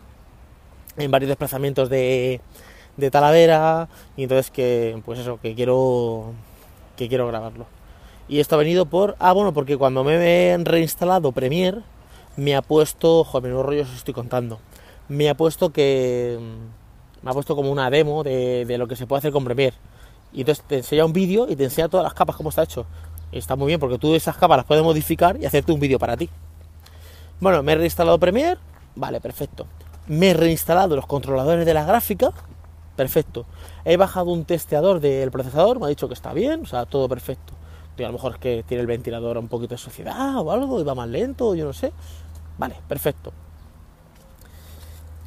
en 0.98 1.12
varios 1.12 1.30
desplazamientos 1.30 1.90
de, 1.90 2.42
de 2.98 3.12
Talavera 3.12 3.90
y 4.16 4.24
entonces 4.24 4.52
que 4.52 5.02
pues 5.06 5.20
eso 5.20 5.40
que 5.42 5.56
quiero 5.56 6.34
que 6.96 7.10
quiero 7.10 7.28
grabarlo 7.28 7.79
y 8.30 8.40
esto 8.40 8.56
ha 8.56 8.60
venido 8.60 8.86
por 8.86 9.16
ah 9.20 9.34
bueno 9.34 9.54
porque 9.54 9.76
cuando 9.76 10.04
me 10.04 10.52
he 10.52 10.58
reinstalado 10.60 11.32
Premiere 11.32 11.82
me 12.38 12.56
ha 12.56 12.62
puesto 12.62 13.24
joder 13.24 13.44
menudo 13.44 13.64
rollo 13.64 13.82
os 13.82 13.94
estoy 13.96 14.14
contando. 14.14 14.60
Me 15.10 15.30
ha 15.30 15.36
puesto 15.36 15.72
que 15.72 16.38
mm, 16.40 17.26
me 17.26 17.32
ha 17.32 17.34
puesto 17.34 17.56
como 17.56 17.72
una 17.72 17.90
demo 17.90 18.24
de, 18.24 18.66
de 18.66 18.78
lo 18.78 18.88
que 18.88 18.96
se 18.96 19.08
puede 19.08 19.18
hacer 19.18 19.32
con 19.32 19.44
Premiere. 19.44 19.76
Y 20.32 20.42
entonces 20.42 20.64
te 20.66 20.78
enseña 20.78 21.06
un 21.06 21.12
vídeo 21.12 21.48
y 21.50 21.56
te 21.56 21.66
enseña 21.66 21.90
todas 21.90 22.04
las 22.04 22.14
capas 22.14 22.36
como 22.36 22.50
está 22.50 22.64
hecho. 22.64 22.86
Y 23.32 23.40
está 23.40 23.56
muy 23.56 23.68
bien 23.68 23.80
porque 23.80 23.98
tú 23.98 24.16
esas 24.16 24.38
capas 24.38 24.58
las 24.58 24.66
puedes 24.66 24.84
modificar 24.84 25.38
y 25.42 25.46
hacerte 25.46 25.72
un 25.72 25.80
vídeo 25.80 26.00
para 26.00 26.16
ti. 26.16 26.30
Bueno 27.40 27.64
me 27.64 27.74
he 27.74 27.76
reinstalado 27.76 28.20
Premiere. 28.20 28.60
Vale 28.96 29.20
perfecto. 29.20 29.66
Me 30.08 30.30
he 30.30 30.34
reinstalado 30.34 30.96
los 30.96 31.08
controladores 31.08 31.66
de 31.66 31.74
la 31.74 31.84
gráfica. 31.84 32.32
Perfecto. 32.96 33.46
He 33.86 33.98
bajado 33.98 34.32
un 34.32 34.46
testeador 34.46 35.00
del 35.00 35.32
procesador, 35.32 35.80
me 35.80 35.86
ha 35.86 35.90
dicho 35.90 36.08
que 36.08 36.14
está 36.14 36.34
bien, 36.34 36.62
o 36.62 36.66
sea, 36.66 36.86
todo 36.86 37.08
perfecto. 37.08 37.54
A 38.04 38.08
lo 38.08 38.14
mejor 38.14 38.34
es 38.34 38.38
que 38.40 38.64
tiene 38.68 38.82
el 38.82 38.88
ventilador 38.88 39.38
un 39.38 39.48
poquito 39.48 39.76
de 39.76 39.78
suciedad 39.78 40.38
o 40.38 40.52
algo, 40.52 40.80
y 40.80 40.84
va 40.84 40.96
más 40.96 41.10
lento, 41.10 41.56
yo 41.56 41.66
no 41.66 41.74
sé. 41.74 41.92
Vale, 42.58 42.76
perfecto. 42.88 43.32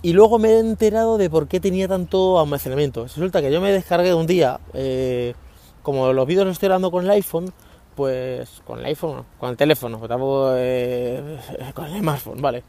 Y 0.03 0.13
luego 0.13 0.39
me 0.39 0.51
he 0.51 0.59
enterado 0.59 1.17
de 1.17 1.31
por 1.31 1.47
qué 1.47 1.61
tenía 1.61 1.89
tanto 1.89 2.41
almacenamiento. 2.41 3.05
Resulta 3.05 3.41
que 3.41 3.53
yo 3.53 3.61
me 3.61 3.71
descargué 3.73 4.13
un 4.15 4.27
día, 4.27 4.61
eh, 4.75 5.35
como 5.83 6.13
los 6.13 6.27
vídeos 6.27 6.47
los 6.47 6.55
estoy 6.55 6.69
grabando 6.69 6.91
con 6.91 7.05
el 7.05 7.11
iPhone, 7.11 7.53
pues 7.95 8.63
con 8.67 8.81
el 8.81 8.87
iPhone, 8.87 9.25
con 9.39 9.51
el 9.51 9.57
teléfono, 9.57 10.01
eh, 10.57 11.39
con 11.75 11.87
el 11.87 12.01
smartphone, 12.01 12.43
vale. 12.43 12.65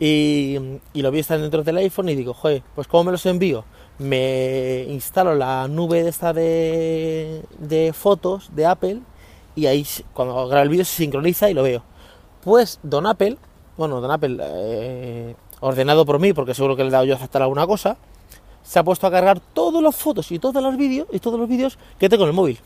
Y, 0.00 0.58
y 0.92 1.02
los 1.02 1.12
vídeos 1.12 1.24
están 1.24 1.42
dentro 1.42 1.62
del 1.62 1.76
iPhone 1.76 2.08
y 2.08 2.16
digo, 2.16 2.34
joder, 2.34 2.62
pues 2.74 2.88
¿cómo 2.88 3.04
me 3.04 3.12
los 3.12 3.24
envío? 3.26 3.64
me 3.98 4.86
instalo 4.88 5.34
la 5.34 5.68
nube 5.68 6.02
de 6.02 6.08
esta 6.10 6.32
de, 6.32 7.44
de 7.58 7.92
fotos 7.92 8.50
de 8.54 8.66
Apple 8.66 9.00
y 9.54 9.66
ahí 9.66 9.86
cuando 10.12 10.48
grabo 10.48 10.62
el 10.62 10.68
vídeo 10.68 10.84
se 10.84 10.96
sincroniza 10.96 11.50
y 11.50 11.54
lo 11.54 11.62
veo. 11.62 11.82
Pues 12.42 12.78
Don 12.82 13.06
Apple, 13.06 13.38
bueno, 13.76 14.00
Don 14.00 14.10
Apple, 14.10 14.38
eh, 14.40 15.36
ordenado 15.60 16.04
por 16.04 16.18
mí, 16.18 16.32
porque 16.32 16.54
seguro 16.54 16.76
que 16.76 16.82
le 16.82 16.88
he 16.88 16.92
dado 16.92 17.04
yo 17.04 17.14
a 17.14 17.16
aceptar 17.16 17.42
alguna 17.42 17.66
cosa, 17.66 17.96
se 18.62 18.78
ha 18.78 18.84
puesto 18.84 19.06
a 19.06 19.10
cargar 19.10 19.40
todas 19.40 19.82
las 19.82 19.94
fotos 19.96 20.30
y 20.32 20.38
todos 20.38 20.62
los 20.62 20.76
vídeos 20.76 21.08
y 21.12 21.18
todos 21.18 21.38
los 21.38 21.48
vídeos 21.48 21.78
que 21.98 22.08
tengo 22.08 22.24
en 22.24 22.30
el 22.30 22.34
móvil. 22.34 22.58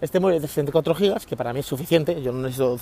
Este 0.00 0.18
móvil 0.18 0.36
es 0.36 0.42
de 0.42 0.48
64 0.48 0.94
GB, 0.94 1.26
que 1.26 1.36
para 1.36 1.52
mí 1.52 1.60
es 1.60 1.66
suficiente, 1.66 2.22
yo 2.22 2.32
no 2.32 2.42
necesito 2.42 2.78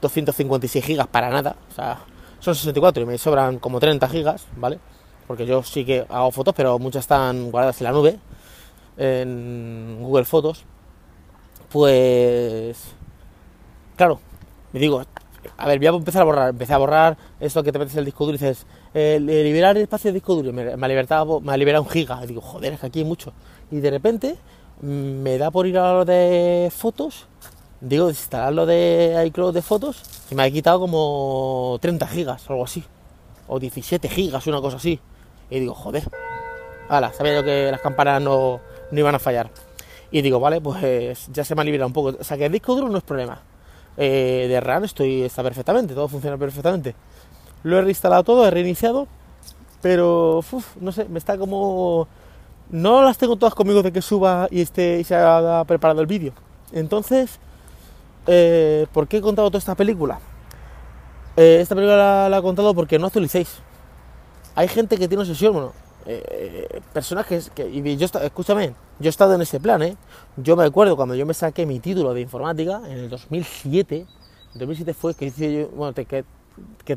256 0.00 0.86
GB 0.86 1.06
para 1.08 1.28
nada, 1.30 1.56
o 1.70 1.74
sea, 1.74 1.98
son 2.38 2.54
64 2.54 3.02
y 3.02 3.06
me 3.06 3.18
sobran 3.18 3.58
como 3.58 3.80
30 3.80 4.08
gigas, 4.08 4.46
¿vale? 4.56 4.78
Porque 5.26 5.44
yo 5.44 5.62
sí 5.64 5.84
que 5.84 6.06
hago 6.08 6.30
fotos, 6.30 6.54
pero 6.54 6.78
muchas 6.78 7.00
están 7.00 7.50
guardadas 7.50 7.80
en 7.80 7.84
la 7.84 7.92
nube, 7.92 8.18
en 8.96 9.98
Google 10.00 10.24
Fotos. 10.24 10.64
Pues, 11.70 12.94
claro, 13.96 14.20
me 14.72 14.80
digo, 14.80 15.02
a 15.56 15.66
ver, 15.66 15.78
voy 15.78 15.86
a 15.86 15.90
empezar 15.90 16.22
a 16.22 16.24
borrar. 16.24 16.48
Empecé 16.50 16.74
a 16.74 16.78
borrar 16.78 17.16
esto 17.40 17.62
que 17.62 17.72
te 17.72 17.78
metes 17.78 17.96
el 17.96 18.04
disco 18.04 18.24
duro 18.24 18.36
y 18.36 18.38
dices, 18.38 18.66
eh, 18.94 19.18
liberar 19.20 19.76
el 19.76 19.82
espacio 19.82 20.10
de 20.10 20.14
disco 20.14 20.34
duro. 20.34 20.52
Me, 20.52 20.76
me, 20.76 20.86
ha 20.86 20.88
liberado, 20.88 21.40
me 21.40 21.78
un 21.78 21.88
giga. 21.88 22.24
Digo, 22.26 22.40
joder, 22.40 22.74
es 22.74 22.80
que 22.80 22.86
aquí 22.86 22.98
hay 23.00 23.04
mucho. 23.04 23.32
Y 23.70 23.80
de 23.80 23.90
repente 23.90 24.36
mm, 24.80 24.86
me 24.86 25.38
da 25.38 25.50
por 25.50 25.66
ir 25.66 25.78
a 25.78 25.92
lo 25.92 26.04
de 26.04 26.70
fotos. 26.74 27.26
Digo, 27.80 28.06
desinstalar 28.06 28.52
lo 28.52 28.66
de 28.66 29.22
iCloud 29.26 29.54
de 29.54 29.62
fotos. 29.62 30.02
Y 30.30 30.34
me 30.34 30.44
ha 30.44 30.50
quitado 30.50 30.80
como 30.80 31.78
30 31.80 32.06
gigas 32.06 32.48
o 32.48 32.52
algo 32.52 32.64
así. 32.64 32.84
O 33.48 33.58
17 33.58 34.08
gigas, 34.08 34.46
una 34.46 34.60
cosa 34.60 34.76
así. 34.76 35.00
Y 35.50 35.60
digo, 35.60 35.74
joder. 35.74 36.04
Hala, 36.88 37.12
sabía 37.12 37.34
yo 37.34 37.44
que 37.44 37.70
las 37.70 37.80
campanas 37.80 38.22
no, 38.22 38.60
no 38.90 38.98
iban 38.98 39.14
a 39.14 39.18
fallar. 39.18 39.50
Y 40.16 40.22
digo, 40.22 40.40
vale, 40.40 40.62
pues 40.62 41.28
ya 41.30 41.44
se 41.44 41.54
me 41.54 41.60
ha 41.60 41.64
liberado 41.64 41.88
un 41.88 41.92
poco. 41.92 42.16
O 42.18 42.24
sea 42.24 42.38
que 42.38 42.46
el 42.46 42.52
disco 42.52 42.74
duro 42.74 42.88
no 42.88 42.96
es 42.96 43.04
problema 43.04 43.42
eh, 43.98 44.46
de 44.48 44.60
RAM 44.62 44.84
estoy, 44.84 45.24
está 45.24 45.42
perfectamente, 45.42 45.92
todo 45.92 46.08
funciona 46.08 46.38
perfectamente. 46.38 46.94
Lo 47.64 47.76
he 47.76 47.82
reinstalado 47.82 48.24
todo, 48.24 48.46
he 48.46 48.50
reiniciado, 48.50 49.08
pero 49.82 50.42
no 50.80 50.90
sé, 50.90 51.04
me 51.04 51.18
está 51.18 51.36
como... 51.36 52.08
No 52.70 53.02
las 53.02 53.18
tengo 53.18 53.36
todas 53.36 53.54
conmigo 53.54 53.82
de 53.82 53.92
que 53.92 54.00
suba 54.00 54.48
y, 54.50 54.62
esté, 54.62 55.00
y 55.00 55.04
se 55.04 55.14
haya 55.14 55.62
preparado 55.64 56.00
el 56.00 56.06
vídeo. 56.06 56.32
Entonces, 56.72 57.38
eh, 58.26 58.86
¿por 58.94 59.08
qué 59.08 59.18
he 59.18 59.20
contado 59.20 59.50
toda 59.50 59.58
esta 59.58 59.74
película? 59.74 60.18
Eh, 61.36 61.58
esta 61.60 61.74
película 61.74 62.30
la, 62.30 62.38
he 62.38 62.42
contado 62.42 62.74
porque 62.74 62.98
no 62.98 63.08
actualicéis. 63.08 63.58
Hay 64.54 64.68
gente 64.68 64.96
que 64.96 65.08
tiene 65.08 65.24
obsesión, 65.24 65.52
bueno, 65.52 65.72
eh, 66.06 66.80
personajes 66.92 67.50
que, 67.54 67.68
y 67.68 67.96
yo 67.96 68.06
escúchame, 68.22 68.74
yo 68.98 69.06
he 69.06 69.08
estado 69.08 69.34
en 69.34 69.42
ese 69.42 69.58
plan, 69.60 69.82
¿eh? 69.82 69.96
Yo 70.36 70.56
me 70.56 70.64
acuerdo 70.64 70.96
cuando 70.96 71.14
yo 71.14 71.26
me 71.26 71.34
saqué 71.34 71.66
mi 71.66 71.80
título 71.80 72.14
de 72.14 72.20
informática 72.20 72.80
en 72.86 72.98
el 72.98 73.10
2007, 73.10 74.06
en 74.54 74.58
2007 74.58 74.94
fue 74.94 75.14
que 75.14 75.26
hice 75.26 75.52
yo, 75.52 75.68
bueno, 75.68 75.94
que, 75.94 76.24
que 76.84 76.92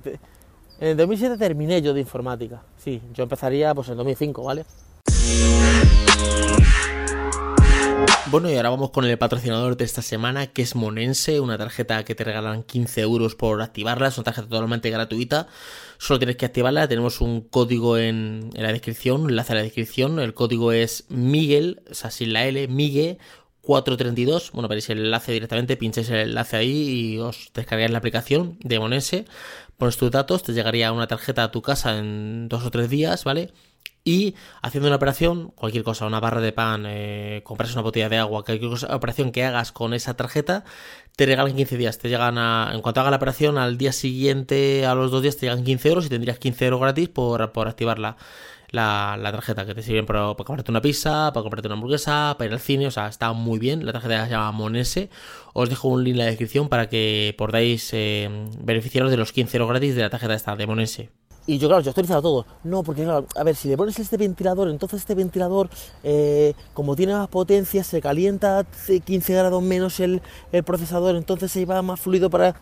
en 0.79 0.87
el 0.87 0.97
2007 0.97 1.37
terminé 1.37 1.81
yo 1.81 1.93
de 1.93 2.01
informática, 2.01 2.61
sí, 2.77 3.01
yo 3.13 3.23
empezaría 3.23 3.73
pues 3.73 3.89
en 3.89 3.97
2005, 3.97 4.43
¿vale? 4.43 4.65
Bueno, 8.31 8.51
y 8.51 8.55
ahora 8.55 8.69
vamos 8.69 8.91
con 8.91 9.05
el 9.05 9.17
patrocinador 9.17 9.75
de 9.75 9.85
esta 9.85 10.03
semana, 10.03 10.45
que 10.45 10.61
es 10.61 10.75
Monense, 10.75 11.39
una 11.39 11.57
tarjeta 11.57 12.05
que 12.05 12.13
te 12.13 12.23
regalan 12.23 12.61
15 12.61 13.01
euros 13.01 13.33
por 13.33 13.59
activarla, 13.59 14.09
es 14.09 14.17
una 14.19 14.25
tarjeta 14.25 14.47
totalmente 14.47 14.91
gratuita, 14.91 15.47
solo 15.97 16.19
tienes 16.19 16.35
que 16.35 16.45
activarla, 16.45 16.87
tenemos 16.87 17.21
un 17.21 17.41
código 17.41 17.97
en, 17.97 18.51
la 18.53 18.71
descripción, 18.71 19.21
un 19.21 19.31
enlace 19.31 19.53
a 19.53 19.55
la 19.55 19.63
descripción, 19.63 20.19
el 20.19 20.35
código 20.35 20.73
es 20.73 21.05
Miguel, 21.09 21.81
o 21.89 21.95
sea, 21.95 22.11
sin 22.11 22.33
la 22.33 22.45
L, 22.45 22.67
Miguel 22.67 23.17
432, 23.61 24.51
bueno, 24.51 24.67
veréis 24.67 24.91
el 24.91 24.99
enlace 24.99 25.31
directamente, 25.31 25.75
pincháis 25.75 26.09
el 26.11 26.17
enlace 26.17 26.57
ahí 26.57 27.13
y 27.13 27.17
os 27.17 27.49
descargáis 27.55 27.89
la 27.89 27.97
aplicación 27.97 28.59
de 28.59 28.79
Monense, 28.79 29.25
pones 29.77 29.97
tus 29.97 30.11
datos, 30.11 30.43
te 30.43 30.53
llegaría 30.53 30.91
una 30.91 31.07
tarjeta 31.07 31.45
a 31.45 31.51
tu 31.51 31.63
casa 31.63 31.97
en 31.97 32.47
dos 32.47 32.63
o 32.63 32.69
tres 32.69 32.91
días, 32.91 33.23
¿vale? 33.23 33.51
Y 34.03 34.35
haciendo 34.61 34.87
una 34.87 34.95
operación, 34.95 35.51
cualquier 35.51 35.83
cosa, 35.83 36.07
una 36.07 36.19
barra 36.19 36.41
de 36.41 36.51
pan, 36.51 36.85
eh, 36.87 37.41
compras 37.43 37.73
una 37.73 37.81
botella 37.81 38.09
de 38.09 38.17
agua, 38.17 38.43
cualquier 38.43 38.71
cosa, 38.71 38.95
operación 38.95 39.31
que 39.31 39.43
hagas 39.43 39.71
con 39.71 39.93
esa 39.93 40.15
tarjeta, 40.15 40.63
te 41.15 41.25
regalan 41.25 41.55
15 41.55 41.77
días. 41.77 41.99
Te 41.99 42.09
llegan 42.09 42.37
a, 42.37 42.71
en 42.73 42.81
cuanto 42.81 43.01
haga 43.01 43.11
la 43.11 43.17
operación, 43.17 43.57
al 43.57 43.77
día 43.77 43.91
siguiente, 43.91 44.85
a 44.85 44.95
los 44.95 45.11
dos 45.11 45.21
días, 45.21 45.37
te 45.37 45.45
llegan 45.45 45.63
15 45.63 45.89
euros 45.89 46.05
y 46.05 46.09
tendrías 46.09 46.39
15 46.39 46.65
euros 46.65 46.81
gratis 46.81 47.09
por, 47.09 47.51
por 47.51 47.67
activar 47.67 47.99
la, 47.99 48.17
la, 48.71 49.31
tarjeta, 49.31 49.65
que 49.65 49.75
te 49.75 49.83
sirven 49.83 50.05
para, 50.05 50.33
comprarte 50.33 50.71
una 50.71 50.81
pizza, 50.81 51.31
para 51.33 51.43
comprarte 51.43 51.67
una 51.67 51.75
hamburguesa, 51.75 52.35
para 52.37 52.47
ir 52.47 52.53
al 52.53 52.59
cine, 52.59 52.87
o 52.87 52.91
sea, 52.91 53.07
está 53.07 53.33
muy 53.33 53.59
bien. 53.59 53.85
La 53.85 53.93
tarjeta 53.93 54.25
se 54.25 54.31
llama 54.31 54.51
Monese. 54.51 55.09
Os 55.53 55.69
dejo 55.69 55.87
un 55.87 56.03
link 56.03 56.13
en 56.13 56.19
la 56.19 56.25
descripción 56.25 56.69
para 56.69 56.89
que 56.89 57.35
podáis 57.37 57.89
eh, 57.93 58.29
beneficiaros 58.59 59.11
de 59.11 59.17
los 59.17 59.33
15 59.33 59.57
euros 59.57 59.69
gratis 59.69 59.95
de 59.95 60.01
la 60.01 60.09
tarjeta 60.09 60.33
esta 60.33 60.55
de 60.55 60.67
Monese. 60.67 61.09
Y 61.49 61.57
yo, 61.57 61.67
claro, 61.67 61.81
yo 61.81 61.89
actualizado 61.89 62.21
todo. 62.21 62.45
No, 62.63 62.83
porque 62.83 63.03
claro, 63.03 63.25
a 63.35 63.43
ver, 63.43 63.55
si 63.55 63.69
le 63.69 63.75
pones 63.75 63.97
este 63.97 64.17
ventilador, 64.17 64.69
entonces 64.69 64.99
este 64.99 65.15
ventilador, 65.15 65.67
eh, 66.03 66.53
como 66.75 66.95
tiene 66.95 67.15
más 67.15 67.27
potencia, 67.27 67.83
se 67.83 68.01
calienta 68.01 68.67
15 69.03 69.33
grados 69.33 69.63
menos 69.63 69.99
el, 69.99 70.21
procesador, 70.63 71.15
entonces 71.15 71.51
se 71.51 71.65
va 71.65 71.81
más 71.81 71.99
fluido 71.99 72.29
para... 72.29 72.53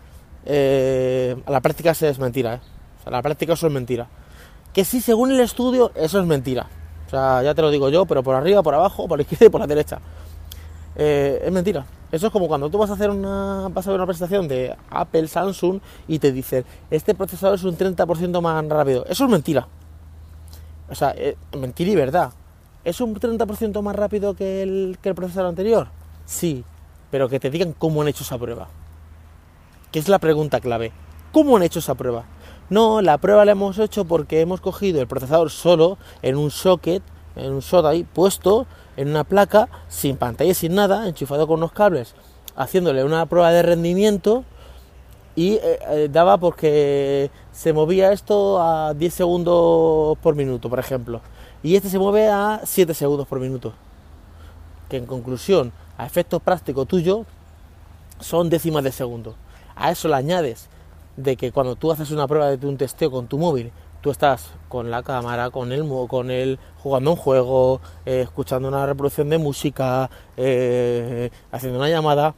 Eh, 0.45 1.35
a 1.45 1.51
la 1.51 1.59
práctica 1.59 1.91
eso 1.91 2.07
es 2.07 2.17
mentira, 2.17 2.53
¿eh? 2.53 2.59
A 3.03 3.09
la 3.09 3.21
práctica 3.21 3.51
eso 3.51 3.67
es 3.67 3.73
mentira. 3.73 4.07
Que 4.73 4.85
sí, 4.85 5.01
según 5.01 5.31
el 5.31 5.41
estudio, 5.41 5.91
eso 5.93 6.21
es 6.21 6.25
mentira. 6.25 6.69
O 7.07 7.09
sea, 7.09 7.43
ya 7.43 7.53
te 7.53 7.61
lo 7.61 7.69
digo 7.69 7.89
yo, 7.89 8.05
pero 8.05 8.23
por 8.23 8.35
arriba, 8.35 8.63
por 8.63 8.73
abajo, 8.73 9.05
por 9.05 9.17
la 9.17 9.23
izquierda 9.23 9.47
y 9.47 9.49
por 9.49 9.59
la 9.59 9.67
derecha. 9.67 9.99
Eh, 10.97 11.43
es 11.45 11.51
mentira. 11.51 11.85
Eso 12.11 12.27
es 12.27 12.33
como 12.33 12.47
cuando 12.47 12.69
tú 12.69 12.77
vas 12.77 12.89
a 12.89 12.93
hacer 12.93 13.11
una, 13.11 13.67
vas 13.69 13.87
a 13.87 13.91
ver 13.91 13.99
una 13.99 14.07
presentación 14.07 14.47
de 14.47 14.75
Apple, 14.89 15.27
Samsung 15.27 15.79
y 16.07 16.19
te 16.19 16.31
dicen, 16.31 16.65
este 16.89 17.13
procesador 17.13 17.55
es 17.55 17.63
un 17.63 17.77
30% 17.77 18.41
más 18.41 18.67
rápido. 18.67 19.05
Eso 19.07 19.25
es 19.25 19.29
mentira. 19.29 19.67
O 20.89 20.95
sea, 20.95 21.13
eh, 21.15 21.37
mentira 21.55 21.91
y 21.91 21.95
verdad. 21.95 22.31
¿Es 22.83 22.99
un 23.01 23.13
30% 23.13 23.81
más 23.81 23.95
rápido 23.95 24.33
que 24.33 24.63
el, 24.63 24.97
que 25.01 25.09
el 25.09 25.15
procesador 25.15 25.49
anterior? 25.49 25.89
Sí, 26.25 26.63
pero 27.11 27.29
que 27.29 27.39
te 27.39 27.51
digan 27.51 27.73
cómo 27.73 28.01
han 28.01 28.07
hecho 28.07 28.23
esa 28.23 28.37
prueba. 28.37 28.67
Que 29.91 29.99
es 29.99 30.09
la 30.09 30.19
pregunta 30.19 30.59
clave. 30.61 30.93
¿Cómo 31.31 31.57
han 31.57 31.63
hecho 31.63 31.79
esa 31.79 31.95
prueba? 31.95 32.25
No, 32.69 33.01
la 33.01 33.17
prueba 33.17 33.45
la 33.45 33.51
hemos 33.51 33.77
hecho 33.79 34.05
porque 34.05 34.41
hemos 34.41 34.61
cogido 34.61 34.99
el 35.01 35.07
procesador 35.07 35.51
solo 35.51 35.97
en 36.21 36.37
un 36.37 36.49
socket, 36.49 37.03
en 37.35 37.53
un 37.53 37.61
SOT 37.61 37.85
ahí 37.85 38.03
puesto, 38.03 38.65
en 38.97 39.09
una 39.09 39.23
placa, 39.23 39.69
sin 39.87 40.17
pantalla, 40.17 40.53
sin 40.53 40.75
nada, 40.75 41.07
enchufado 41.07 41.47
con 41.47 41.59
unos 41.59 41.71
cables, 41.71 42.15
haciéndole 42.55 43.03
una 43.03 43.25
prueba 43.27 43.51
de 43.51 43.61
rendimiento 43.61 44.43
y 45.35 45.53
eh, 45.53 45.79
eh, 45.89 46.09
daba 46.11 46.37
porque 46.37 47.29
se 47.51 47.71
movía 47.71 48.11
esto 48.11 48.59
a 48.59 48.95
10 48.95 49.13
segundos 49.13 50.17
por 50.17 50.35
minuto, 50.35 50.67
por 50.69 50.79
ejemplo. 50.79 51.21
Y 51.61 51.75
este 51.75 51.89
se 51.89 51.99
mueve 51.99 52.27
a 52.27 52.61
7 52.63 52.93
segundos 52.95 53.27
por 53.27 53.39
minuto. 53.39 53.73
Que 54.89 54.97
en 54.97 55.05
conclusión, 55.05 55.71
a 55.97 56.05
efecto 56.07 56.39
práctico 56.39 56.85
tuyo, 56.85 57.25
son 58.19 58.49
décimas 58.49 58.83
de 58.83 58.91
segundo. 58.91 59.35
A 59.75 59.91
eso 59.91 60.07
le 60.07 60.15
añades 60.15 60.69
de 61.17 61.35
que 61.35 61.51
cuando 61.51 61.75
tú 61.75 61.91
haces 61.91 62.09
una 62.09 62.27
prueba 62.27 62.57
de 62.57 62.67
un 62.67 62.77
testeo 62.77 63.11
con 63.11 63.27
tu 63.27 63.37
móvil 63.37 63.71
estás 64.11 64.51
con 64.67 64.91
la 64.91 65.03
cámara, 65.03 65.49
con 65.49 65.71
el, 65.71 65.87
con 66.07 66.31
él 66.31 66.59
jugando 66.81 67.11
un 67.11 67.17
juego, 67.17 67.81
eh, 68.05 68.21
escuchando 68.21 68.67
una 68.67 68.85
reproducción 68.85 69.29
de 69.29 69.37
música, 69.37 70.09
eh, 70.35 71.29
haciendo 71.51 71.79
una 71.79 71.89
llamada, 71.89 72.35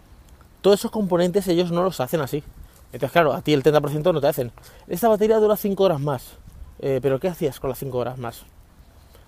todos 0.62 0.80
esos 0.80 0.92
componentes 0.92 1.48
ellos 1.48 1.72
no 1.72 1.84
los 1.84 2.00
hacen 2.00 2.22
así. 2.22 2.44
Entonces, 2.92 3.12
claro, 3.12 3.34
a 3.34 3.42
ti 3.42 3.54
el 3.54 3.64
30% 3.64 4.14
no 4.14 4.22
te 4.22 4.28
hacen. 4.28 4.52
Esta 4.88 5.08
batería 5.08 5.38
dura 5.38 5.56
5 5.56 5.84
horas 5.84 6.00
más. 6.00 6.38
Eh, 6.80 7.00
¿Pero 7.02 7.20
qué 7.20 7.28
hacías 7.28 7.60
con 7.60 7.70
las 7.70 7.80
5 7.80 7.98
horas 7.98 8.18
más? 8.18 8.44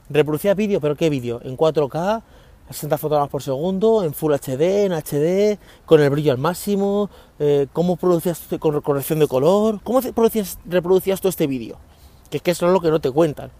Reproducía 0.09 0.53
vídeo, 0.53 0.81
pero 0.81 0.95
¿qué 0.95 1.09
vídeo? 1.09 1.39
En 1.43 1.55
4K, 1.57 2.23
60 2.69 2.97
fotogramas 2.97 3.29
por 3.29 3.43
segundo, 3.43 4.03
en 4.03 4.13
Full 4.13 4.33
HD, 4.33 4.85
en 4.85 4.93
HD, 4.93 5.59
con 5.85 6.01
el 6.01 6.09
brillo 6.09 6.31
al 6.31 6.37
máximo. 6.37 7.09
¿Cómo 7.73 7.95
producías 7.95 8.41
con 8.59 8.81
corrección 8.81 9.19
de 9.19 9.27
color? 9.27 9.79
¿Cómo 9.83 10.01
reproducías, 10.01 10.57
reproducías 10.65 11.21
todo 11.21 11.29
este 11.29 11.47
vídeo? 11.47 11.77
Que 12.31 12.37
es 12.37 12.43
que 12.43 12.51
eso 12.51 12.65
es 12.65 12.73
lo 12.73 12.79
que 12.79 12.89
no 12.89 12.99
te 12.99 13.11
cuentan. 13.11 13.51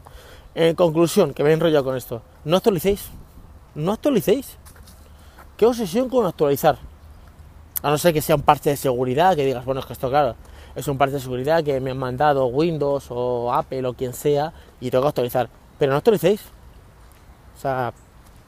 En 0.55 0.75
conclusión, 0.75 1.33
que 1.33 1.43
me 1.43 1.51
he 1.51 1.53
enrollado 1.53 1.83
con 1.83 1.95
esto, 1.95 2.23
no 2.45 2.57
actualicéis, 2.57 3.09
no 3.75 3.91
actualicéis. 3.91 4.57
¿Qué 5.57 5.65
obsesión 5.65 6.09
con 6.09 6.25
actualizar? 6.25 6.77
A 7.83 7.89
no 7.89 7.97
ser 7.97 8.13
que 8.13 8.21
sea 8.21 8.35
un 8.35 8.41
parche 8.41 8.71
de 8.71 8.77
seguridad, 8.77 9.35
que 9.35 9.45
digas, 9.45 9.65
bueno, 9.65 9.81
es 9.81 9.85
que 9.85 9.93
esto, 9.93 10.09
claro, 10.09 10.35
es 10.75 10.87
un 10.87 10.97
parche 10.97 11.15
de 11.15 11.19
seguridad 11.19 11.63
que 11.63 11.79
me 11.79 11.91
han 11.91 11.97
mandado 11.97 12.47
Windows 12.47 13.07
o 13.09 13.53
Apple 13.53 13.85
o 13.85 13.93
quien 13.93 14.13
sea 14.13 14.53
y 14.79 14.89
tengo 14.89 15.03
que 15.03 15.09
actualizar. 15.09 15.49
Pero 15.77 15.91
no 15.91 15.97
actualicéis. 15.97 16.41
O 17.57 17.59
sea, 17.59 17.93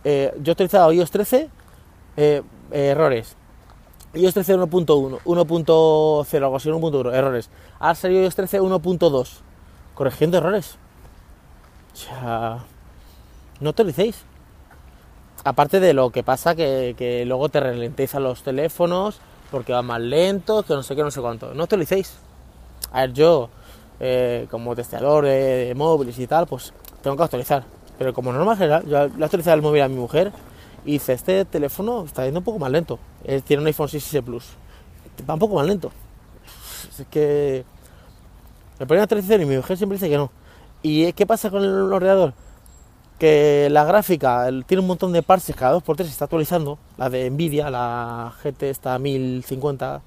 eh, 0.03 0.33
yo 0.41 0.51
he 0.51 0.53
actualizado 0.53 0.91
iOS 0.91 1.11
13, 1.11 1.49
eh, 2.17 2.41
errores. 2.71 3.35
iOS 4.13 4.33
13 4.33 4.55
1.1, 4.57 5.19
1.0, 5.23 6.43
algo 6.43 6.55
así, 6.55 6.69
1.1, 6.69 7.13
errores. 7.13 7.49
Ahora 7.79 7.95
salió 7.95 8.21
iOS 8.21 8.35
13 8.35 8.61
1.2 8.61 9.43
corrigiendo 9.95 10.37
errores. 10.37 10.77
O 11.93 11.95
sea, 11.95 12.59
no 13.59 13.69
utilicéis. 13.69 14.23
Aparte 15.43 15.79
de 15.79 15.93
lo 15.93 16.09
que 16.09 16.23
pasa 16.23 16.55
que, 16.55 17.23
luego 17.27 17.49
te 17.49 17.59
ralentizan 17.59 18.23
los 18.23 18.43
teléfonos 18.43 19.19
porque 19.51 19.73
van 19.73 19.85
más 19.85 19.99
lentos, 20.01 20.65
que 20.65 20.73
no 20.73 20.83
sé 20.83 20.95
qué, 20.95 21.03
no 21.03 21.11
sé 21.11 21.21
cuánto. 21.21 21.53
No 21.53 21.65
utilicéis. 21.65 22.15
A 22.91 23.01
ver, 23.01 23.13
yo, 23.13 23.49
eh, 23.99 24.47
como 24.49 24.75
testeador 24.75 25.25
de, 25.25 25.73
móviles 25.75 26.17
y 26.17 26.27
tal, 26.27 26.47
pues 26.47 26.73
tengo 27.01 27.17
que 27.17 27.23
actualizar. 27.23 27.63
Pero 27.97 28.13
como 28.13 28.33
norma 28.33 28.55
general, 28.55 28.85
yo 28.87 29.07
le 29.07 29.25
actualizado 29.25 29.55
el 29.55 29.61
móvil 29.61 29.81
a 29.81 29.87
mi 29.87 29.95
mujer 29.95 30.31
y 30.85 30.93
dice, 30.93 31.13
este 31.13 31.45
teléfono 31.45 32.03
está 32.05 32.25
yendo 32.25 32.39
un 32.39 32.43
poco 32.43 32.59
más 32.59 32.71
lento. 32.71 32.97
Él 33.23 33.43
tiene 33.43 33.61
un 33.61 33.67
iPhone 33.67 33.87
6S 33.87 34.23
Plus. 34.23 34.45
Va 35.29 35.35
un 35.35 35.39
poco 35.39 35.55
más 35.55 35.67
lento. 35.67 35.91
Es 36.99 37.05
que 37.09 37.65
Me 38.79 38.85
ponía 38.85 39.03
actualización 39.03 39.41
y 39.41 39.45
mi 39.45 39.55
mujer 39.57 39.77
siempre 39.77 39.97
dice 39.97 40.09
que 40.09 40.17
no. 40.17 40.31
¿Y 40.81 41.13
qué 41.13 41.25
pasa 41.25 41.49
con 41.49 41.63
el 41.63 41.93
ordenador? 41.93 42.33
Que 43.19 43.69
la 43.71 43.85
gráfica 43.85 44.49
tiene 44.65 44.81
un 44.81 44.87
montón 44.87 45.13
de 45.13 45.21
parses, 45.21 45.55
cada 45.55 45.77
2x3 45.77 45.97
se 46.03 46.09
está 46.09 46.25
actualizando. 46.25 46.79
La 46.97 47.09
de 47.09 47.29
Nvidia, 47.29 47.69
la 47.69 48.33
GT 48.43 48.63
está 48.63 48.97
1050. 48.97 50.01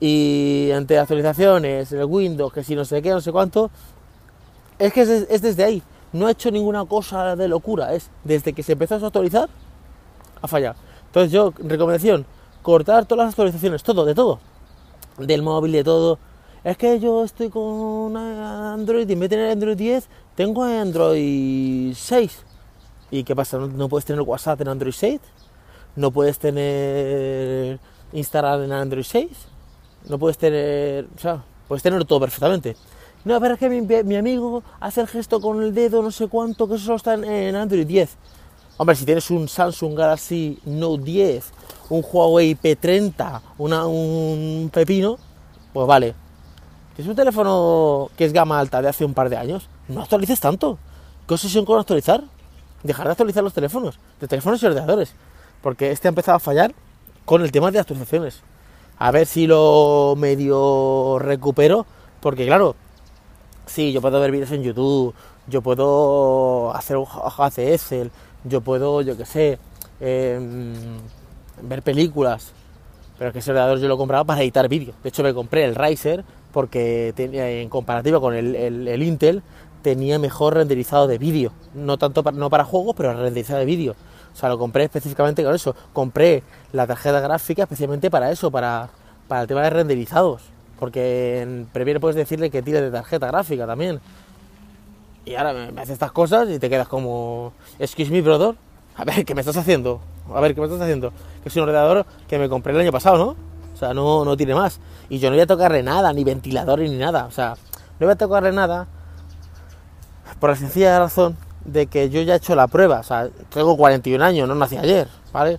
Y 0.00 0.70
entre 0.72 0.98
actualizaciones, 0.98 1.92
el 1.92 2.04
Windows, 2.04 2.52
que 2.52 2.64
si 2.64 2.74
no 2.74 2.84
sé 2.84 3.02
qué, 3.02 3.10
no 3.10 3.20
sé 3.20 3.30
cuánto. 3.30 3.70
Es 4.78 4.92
que 4.92 5.02
es, 5.02 5.08
es 5.08 5.42
desde 5.42 5.62
ahí. 5.62 5.82
No 6.12 6.26
ha 6.26 6.30
hecho 6.32 6.50
ninguna 6.50 6.84
cosa 6.86 7.36
de 7.36 7.46
locura. 7.46 7.94
Es 7.94 8.10
desde 8.24 8.54
que 8.54 8.62
se 8.62 8.72
empezó 8.72 8.94
a 8.94 9.06
actualizar, 9.06 9.48
ha 10.40 10.48
fallado. 10.48 10.76
Entonces 11.06 11.30
yo, 11.30 11.52
recomendación, 11.58 12.24
cortar 12.62 13.04
todas 13.04 13.26
las 13.26 13.32
actualizaciones, 13.34 13.82
todo, 13.82 14.04
de 14.04 14.14
todo. 14.14 14.40
Del 15.18 15.42
móvil, 15.42 15.72
de 15.72 15.84
todo 15.84 16.18
es 16.62 16.76
que 16.76 17.00
yo 17.00 17.24
estoy 17.24 17.48
con 17.48 18.16
Android 18.16 19.08
y 19.08 19.12
en 19.12 19.20
vez 19.20 19.30
de 19.30 19.36
tener 19.36 19.52
Android 19.52 19.76
10, 19.76 20.08
tengo 20.34 20.62
Android 20.62 21.94
6. 21.94 22.44
¿Y 23.10 23.24
qué 23.24 23.34
pasa? 23.34 23.58
¿No, 23.58 23.88
puedes 23.88 24.04
tener 24.04 24.22
WhatsApp 24.22 24.60
en 24.60 24.68
Android 24.68 24.92
6? 24.92 25.20
¿No 25.96 26.10
puedes 26.10 26.38
tener 26.38 27.80
Instagram 28.12 28.64
en 28.64 28.72
Android 28.72 29.04
6? 29.04 29.28
¿No 30.08 30.18
puedes 30.18 30.38
tener... 30.38 31.06
O 31.16 31.18
sea, 31.18 31.42
puedes 31.66 31.82
tenerlo 31.82 32.04
todo 32.04 32.20
perfectamente. 32.20 32.76
No, 33.24 33.40
pero 33.40 33.54
es 33.54 33.60
que 33.60 33.68
mi, 33.68 34.16
amigo 34.16 34.62
hace 34.80 35.00
el 35.00 35.08
gesto 35.08 35.40
con 35.40 35.62
el 35.62 35.74
dedo, 35.74 36.02
no 36.02 36.10
sé 36.10 36.28
cuánto, 36.28 36.68
que 36.68 36.74
eso 36.74 36.84
solo 36.84 36.96
está 36.96 37.14
en, 37.14 37.54
Android 37.56 37.86
10. 37.86 38.16
Hombre, 38.78 38.96
si 38.96 39.04
tienes 39.04 39.30
un 39.30 39.46
Samsung 39.46 39.94
Galaxy 39.94 40.58
Note 40.64 41.02
10, 41.02 41.52
un 41.90 42.02
Huawei 42.02 42.54
P30, 42.54 43.40
una, 43.58 43.86
un 43.86 44.70
pepino, 44.72 45.18
pues 45.74 45.86
vale, 45.86 46.14
es 47.00 47.06
un 47.06 47.14
teléfono 47.14 48.10
que 48.16 48.24
es 48.24 48.32
gama 48.32 48.60
alta 48.60 48.82
de 48.82 48.88
hace 48.88 49.04
un 49.04 49.14
par 49.14 49.28
de 49.28 49.36
años, 49.36 49.68
no 49.88 50.02
actualices 50.02 50.40
tanto. 50.40 50.78
¿Qué 51.26 51.34
obsesión 51.34 51.64
con 51.64 51.78
actualizar? 51.78 52.22
Dejar 52.82 53.06
de 53.06 53.12
actualizar 53.12 53.42
los 53.42 53.54
teléfonos, 53.54 53.98
de 54.20 54.28
teléfonos 54.28 54.62
y 54.62 54.66
ordenadores. 54.66 55.14
Porque 55.62 55.90
este 55.90 56.08
ha 56.08 56.10
empezado 56.10 56.36
a 56.36 56.40
fallar 56.40 56.74
con 57.24 57.42
el 57.42 57.52
tema 57.52 57.70
de 57.70 57.78
actualizaciones. 57.78 58.42
A 58.98 59.10
ver 59.10 59.26
si 59.26 59.46
lo 59.46 60.14
medio 60.16 61.18
recupero. 61.18 61.86
Porque 62.20 62.46
claro, 62.46 62.76
sí, 63.66 63.92
yo 63.92 64.00
puedo 64.00 64.20
ver 64.20 64.30
vídeos 64.30 64.50
en 64.50 64.62
YouTube, 64.62 65.14
yo 65.46 65.62
puedo 65.62 66.74
hacer 66.74 66.96
hojas 66.96 67.56
de 67.56 67.74
Excel, 67.74 68.10
yo 68.44 68.60
puedo, 68.60 69.00
yo 69.00 69.16
qué 69.16 69.24
sé, 69.24 69.58
em, 70.00 70.74
ver 71.62 71.82
películas. 71.82 72.52
Pero 73.18 73.32
que 73.32 73.38
ese 73.38 73.50
ordenador 73.50 73.78
yo 73.78 73.88
lo 73.88 73.94
he 73.94 73.98
comprado 73.98 74.24
para 74.24 74.42
editar 74.42 74.68
vídeo. 74.68 74.94
De 75.02 75.08
hecho, 75.10 75.22
me 75.22 75.32
compré 75.32 75.64
el 75.64 75.74
Riser 75.74 76.24
porque 76.52 77.14
en 77.16 77.68
comparativa 77.68 78.20
con 78.20 78.34
el, 78.34 79.02
Intel 79.02 79.42
tenía 79.82 80.18
mejor 80.18 80.54
renderizado 80.54 81.06
de 81.06 81.18
vídeo, 81.18 81.52
no 81.74 81.96
tanto 81.96 82.22
para, 82.22 82.36
no 82.36 82.50
para 82.50 82.64
juegos, 82.64 82.94
pero 82.96 83.14
renderizado 83.14 83.60
de 83.60 83.66
vídeo. 83.66 83.94
O 84.32 84.36
sea, 84.36 84.48
lo 84.48 84.58
compré 84.58 84.84
específicamente 84.84 85.42
con 85.42 85.54
eso. 85.54 85.74
Compré 85.92 86.42
la 86.72 86.86
tarjeta 86.86 87.20
gráfica 87.20 87.64
especialmente 87.64 88.10
para 88.10 88.30
eso, 88.30 88.50
para, 88.50 88.88
para 89.28 89.42
el 89.42 89.48
tema 89.48 89.62
de 89.62 89.70
renderizados. 89.70 90.42
Porque 90.78 91.40
en 91.40 91.68
Premiere 91.72 92.00
puedes 92.00 92.16
decirle 92.16 92.50
que 92.50 92.62
tire 92.62 92.80
de 92.80 92.90
tarjeta 92.90 93.26
gráfica 93.26 93.66
también. 93.66 94.00
Y 95.24 95.34
ahora 95.34 95.52
me, 95.52 95.72
me 95.72 95.80
hace 95.82 95.92
estas 95.92 96.12
cosas 96.12 96.48
y 96.48 96.58
te 96.58 96.70
quedas 96.70 96.88
como... 96.88 97.52
Excuse 97.78 98.10
me, 98.10 98.22
brother. 98.22 98.54
A 98.96 99.04
ver, 99.04 99.24
¿qué 99.24 99.34
me 99.34 99.40
estás 99.40 99.56
haciendo? 99.56 100.00
A 100.34 100.40
ver, 100.40 100.54
¿qué 100.54 100.60
me 100.60 100.66
estás 100.66 100.80
haciendo? 100.80 101.12
Que 101.42 101.48
es 101.48 101.56
un 101.56 101.62
ordenador 101.62 102.06
que 102.28 102.38
me 102.38 102.48
compré 102.48 102.72
el 102.72 102.80
año 102.80 102.92
pasado, 102.92 103.18
¿no? 103.18 103.49
Sea, 103.80 103.94
no, 103.94 104.26
no 104.26 104.36
tiene 104.36 104.54
más. 104.54 104.78
Y 105.08 105.18
yo 105.18 105.30
no 105.30 105.36
voy 105.36 105.42
a 105.42 105.46
tocarle 105.46 105.82
nada, 105.82 106.12
ni 106.12 106.22
ventiladores 106.22 106.90
ni 106.90 106.98
nada. 106.98 107.24
O 107.24 107.30
sea, 107.30 107.56
no 107.98 108.06
voy 108.06 108.12
a 108.12 108.16
tocarle 108.16 108.52
nada 108.52 108.86
por 110.38 110.50
la 110.50 110.56
sencilla 110.56 110.98
razón 110.98 111.36
de 111.64 111.86
que 111.86 112.10
yo 112.10 112.20
ya 112.20 112.34
he 112.34 112.36
hecho 112.36 112.54
la 112.54 112.66
prueba. 112.66 113.00
O 113.00 113.02
sea, 113.02 113.30
tengo 113.48 113.78
41 113.78 114.22
años, 114.22 114.46
no 114.46 114.54
nací 114.54 114.76
ayer, 114.76 115.08
¿vale? 115.32 115.58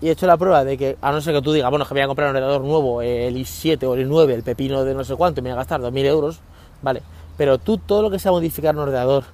Y 0.00 0.08
he 0.08 0.12
hecho 0.12 0.26
la 0.26 0.36
prueba 0.36 0.64
de 0.64 0.78
que, 0.78 0.96
a 1.00 1.10
no 1.10 1.20
ser 1.20 1.34
que 1.34 1.42
tú 1.42 1.52
digas, 1.52 1.68
bueno, 1.70 1.84
que 1.84 1.94
voy 1.94 2.02
a 2.02 2.06
comprar 2.06 2.30
un 2.30 2.36
ordenador 2.36 2.62
nuevo, 2.62 3.02
el 3.02 3.36
i7 3.36 3.82
o 3.88 3.94
el 3.94 4.08
i9, 4.08 4.30
el 4.30 4.42
pepino 4.44 4.84
de 4.84 4.94
no 4.94 5.02
sé 5.02 5.16
cuánto, 5.16 5.40
y 5.40 5.42
me 5.42 5.50
voy 5.50 5.54
a 5.54 5.56
gastar 5.56 5.80
2.000 5.80 6.04
euros, 6.06 6.40
¿vale? 6.80 7.02
Pero 7.36 7.58
tú 7.58 7.78
todo 7.78 8.02
lo 8.02 8.10
que 8.10 8.20
sea 8.20 8.30
modificar 8.30 8.74
un 8.76 8.82
ordenador, 8.82 9.24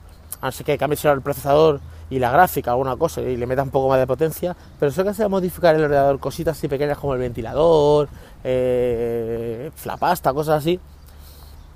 a 0.40 0.46
no 0.46 0.52
ser 0.52 0.64
que 0.64 0.78
cambies 0.78 1.04
el 1.04 1.20
procesador 1.20 1.80
y 2.10 2.18
la 2.18 2.30
gráfica, 2.30 2.70
alguna 2.72 2.96
cosa, 2.96 3.20
y 3.20 3.36
le 3.36 3.46
metas 3.46 3.64
un 3.64 3.70
poco 3.70 3.88
más 3.88 3.98
de 3.98 4.06
potencia, 4.06 4.56
pero 4.78 4.90
eso 4.90 5.04
que 5.04 5.14
sea 5.14 5.28
modificar 5.28 5.74
el 5.74 5.84
ordenador, 5.84 6.18
cositas 6.18 6.56
así 6.56 6.68
pequeñas 6.68 6.98
como 6.98 7.14
el 7.14 7.20
ventilador, 7.20 8.08
eh, 8.44 9.70
cosas 10.32 10.48
así, 10.48 10.80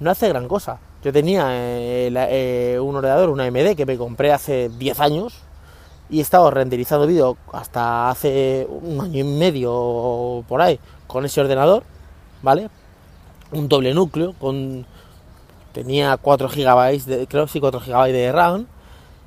no 0.01 0.11
hace 0.11 0.29
gran 0.29 0.49
cosa. 0.49 0.79
Yo 1.03 1.13
tenía 1.13 1.47
eh, 1.51 2.11
eh, 2.15 2.79
un 2.81 2.97
ordenador, 2.97 3.29
una 3.31 3.45
AMD, 3.45 3.75
que 3.77 3.87
me 3.87 3.97
compré 3.97 4.33
hace 4.33 4.69
10 4.69 5.01
años 5.01 5.35
y 6.09 6.19
he 6.19 6.23
estado 6.23 6.51
renderizando 6.51 7.07
vídeo 7.07 7.37
hasta 7.53 8.11
hace 8.11 8.67
un 8.69 9.01
año 9.01 9.21
y 9.21 9.25
medio 9.25 10.45
por 10.49 10.61
ahí 10.61 10.79
con 11.07 11.25
ese 11.25 11.41
ordenador, 11.41 11.83
¿vale? 12.43 12.69
Un 13.51 13.69
doble 13.69 13.95
núcleo, 13.95 14.35
con 14.39 14.87
tenía 15.73 16.17
4 16.17 16.49
GB 16.49 17.05
de, 17.05 17.27
creo 17.27 17.49
sí, 17.49 17.61
4 17.61 17.81
GB 17.81 18.13
de 18.13 18.33
RAM 18.33 18.67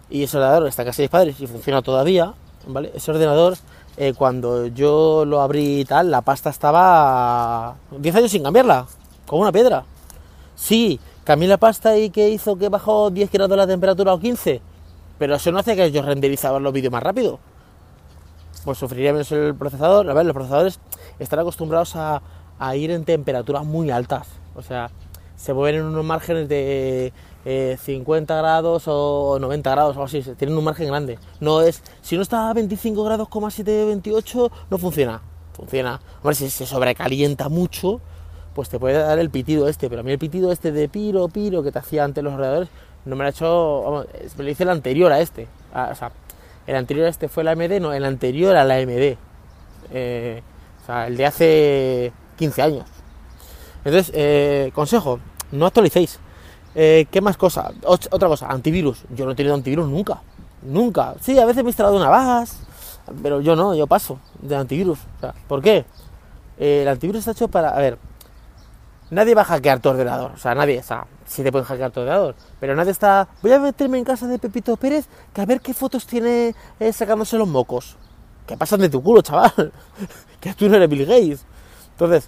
y 0.09 0.23
ese 0.23 0.37
ordenador 0.37 0.67
está 0.67 0.85
casi 0.85 1.07
padres 1.07 1.39
y 1.39 1.47
funciona 1.47 1.81
todavía, 1.81 2.33
¿vale? 2.67 2.91
Ese 2.95 3.11
ordenador 3.11 3.57
eh, 3.97 4.13
cuando 4.13 4.67
yo 4.67 5.23
lo 5.25 5.41
abrí 5.41 5.81
y 5.81 5.85
tal, 5.85 6.11
la 6.11 6.21
pasta 6.21 6.49
estaba 6.49 7.75
10 7.91 8.15
años 8.15 8.31
sin 8.31 8.43
cambiarla, 8.43 8.85
como 9.25 9.41
una 9.41 9.51
piedra. 9.51 9.85
Sí, 10.55 10.99
cambié 11.23 11.47
la 11.47 11.57
pasta 11.57 11.97
y 11.97 12.09
que 12.09 12.29
hizo 12.29 12.57
que 12.57 12.69
bajó 12.69 13.09
10 13.09 13.31
grados 13.31 13.57
la 13.57 13.67
temperatura 13.67 14.13
o 14.13 14.19
15, 14.19 14.61
pero 15.17 15.35
eso 15.35 15.51
no 15.51 15.59
hace 15.59 15.75
que 15.75 15.91
yo 15.91 16.01
renderizara 16.01 16.59
los 16.59 16.73
vídeos 16.73 16.91
más 16.91 17.03
rápido. 17.03 17.39
Pues 18.65 18.77
sufriría 18.77 19.13
menos 19.13 19.31
el 19.31 19.55
procesador. 19.55 20.09
A 20.09 20.13
ver, 20.13 20.25
los 20.25 20.33
procesadores 20.33 20.79
están 21.19 21.39
acostumbrados 21.39 21.95
a, 21.95 22.21
a 22.59 22.75
ir 22.75 22.91
en 22.91 23.05
temperaturas 23.05 23.63
muy 23.63 23.91
altas. 23.91 24.27
O 24.55 24.61
sea, 24.61 24.89
se 25.35 25.53
mueven 25.53 25.81
en 25.81 25.87
unos 25.87 26.05
márgenes 26.05 26.49
de 26.49 27.13
50 27.45 28.33
eh, 28.33 28.37
grados 28.41 28.83
o 28.87 29.37
90 29.39 29.71
grados 29.71 29.97
o 29.97 30.03
así, 30.03 30.21
tienen 30.37 30.57
un 30.57 30.63
margen 30.63 30.87
grande. 30.87 31.19
No 31.39 31.61
es, 31.61 31.81
si 32.01 32.15
no 32.15 32.21
está 32.21 32.49
a 32.49 32.53
25 32.53 33.03
grados, 33.03 33.27
7, 33.49 33.85
28, 33.85 34.51
no 34.69 34.77
funciona. 34.77 35.21
Funciona. 35.53 36.01
Hombre, 36.17 36.35
si 36.35 36.49
se 36.49 36.65
sobrecalienta 36.65 37.47
mucho, 37.49 38.01
pues 38.53 38.69
te 38.69 38.79
puede 38.79 38.97
dar 38.97 39.19
el 39.19 39.29
pitido 39.29 39.67
este, 39.67 39.89
pero 39.89 40.01
a 40.01 40.03
mí 40.03 40.11
el 40.11 40.19
pitido 40.19 40.51
este 40.51 40.71
de 40.71 40.89
piro, 40.89 41.27
piro 41.27 41.63
que 41.63 41.71
te 41.71 41.79
hacía 41.79 42.03
antes 42.03 42.23
los 42.23 42.33
ordenadores, 42.33 42.69
no 43.05 43.15
me 43.15 43.23
lo 43.23 43.27
ha 43.27 43.29
hecho, 43.29 44.07
me 44.37 44.43
lo 44.43 44.49
hice 44.49 44.63
el 44.63 44.69
anterior 44.69 45.11
a 45.11 45.19
este. 45.19 45.47
o 45.73 45.95
sea, 45.95 46.11
el 46.65 46.75
anterior 46.75 47.05
a 47.05 47.09
este 47.09 47.29
fue 47.29 47.43
la 47.43 47.51
AMD, 47.51 47.79
no, 47.79 47.93
el 47.93 48.05
anterior 48.05 48.55
a 48.55 48.63
la 48.63 48.75
AMD. 48.75 49.17
Eh, 49.91 50.41
o 50.81 50.85
sea, 50.85 51.07
el 51.07 51.17
de 51.17 51.25
hace 51.25 52.13
15 52.37 52.61
años. 52.61 52.94
Entonces, 53.85 54.11
eh, 54.15 54.71
consejo, 54.73 55.19
no 55.51 55.67
actualicéis. 55.67 56.19
Eh, 56.73 57.05
¿Qué 57.09 57.21
más 57.21 57.37
cosa? 57.37 57.71
Otra 57.85 58.27
cosa, 58.27 58.47
antivirus. 58.47 59.05
Yo 59.15 59.25
no 59.25 59.31
he 59.31 59.35
tenido 59.35 59.53
antivirus 59.53 59.87
nunca. 59.87 60.21
Nunca. 60.63 61.13
Sí, 61.21 61.39
a 61.39 61.45
veces 61.45 61.63
me 61.63 61.69
he 61.69 61.71
instalado 61.71 61.95
una 61.95 62.09
bajas, 62.09 62.59
pero 63.21 63.39
yo 63.39 63.55
no, 63.55 63.75
yo 63.75 63.85
paso 63.85 64.19
de 64.41 64.55
antivirus. 64.55 64.99
¿Por 65.47 65.61
qué? 65.61 65.85
Eh, 66.57 66.81
el 66.81 66.87
antivirus 66.87 67.19
está 67.19 67.31
hecho 67.31 67.47
para. 67.47 67.69
A 67.69 67.79
ver, 67.79 67.99
nadie 69.11 69.35
va 69.35 69.43
a 69.43 69.45
hackear 69.45 69.79
tu 69.79 69.89
ordenador. 69.89 70.31
O 70.31 70.37
sea, 70.37 70.55
nadie. 70.55 70.79
O 70.79 70.83
sea, 70.83 71.05
sí 71.25 71.43
te 71.43 71.51
pueden 71.51 71.67
hackear 71.67 71.91
tu 71.91 71.99
ordenador. 71.99 72.35
Pero 72.59 72.75
nadie 72.75 72.91
está. 72.91 73.27
Voy 73.43 73.51
a 73.53 73.59
meterme 73.59 73.99
en 73.99 74.03
casa 74.03 74.25
de 74.27 74.39
Pepito 74.39 74.75
Pérez 74.77 75.05
que 75.31 75.41
a 75.41 75.45
ver 75.45 75.61
qué 75.61 75.75
fotos 75.75 76.07
tiene 76.07 76.55
eh, 76.79 76.91
sacándose 76.91 77.37
los 77.37 77.47
mocos. 77.47 77.97
¿Qué 78.47 78.57
pasan 78.57 78.79
de 78.79 78.89
tu 78.89 79.01
culo, 79.03 79.21
chaval? 79.21 79.71
que 80.39 80.53
tú 80.55 80.67
no 80.67 80.75
eres 80.75 80.89
Bill 80.89 81.05
Gates. 81.05 81.45
Entonces, 81.91 82.27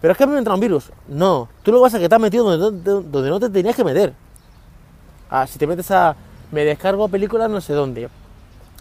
pero 0.00 0.12
es 0.12 0.18
que 0.18 0.26
me 0.26 0.38
entra 0.38 0.54
un 0.54 0.60
virus. 0.60 0.90
No, 1.08 1.48
tú 1.62 1.72
lo 1.72 1.78
que 1.78 1.82
pasa 1.82 1.96
es 1.98 2.02
que 2.02 2.08
te 2.08 2.14
has 2.14 2.20
metido 2.20 2.56
donde, 2.56 3.30
no 3.30 3.40
te 3.40 3.50
tenías 3.50 3.76
que 3.76 3.84
meter. 3.84 4.14
Ah, 5.28 5.46
si 5.46 5.58
te 5.58 5.66
metes 5.66 5.90
a. 5.90 6.16
Me 6.50 6.64
descargo 6.64 7.08
películas 7.08 7.50
no 7.50 7.60
sé 7.60 7.74
dónde. 7.74 8.08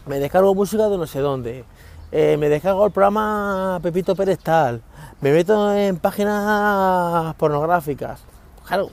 Me 0.08 0.20
descargo 0.20 0.56
música 0.56 0.88
de 0.88 0.98
no 0.98 1.06
sé 1.06 1.20
dónde. 1.20 1.66
Eh, 2.12 2.38
me 2.38 2.50
descargo 2.50 2.86
el 2.86 2.92
programa 2.92 3.80
Pepito 3.84 4.16
Pérez 4.16 4.40
tal. 4.40 4.82
Me 5.22 5.32
meto 5.32 5.74
en 5.74 5.98
páginas 5.98 7.36
pornográficas. 7.36 8.22
Claro. 8.66 8.90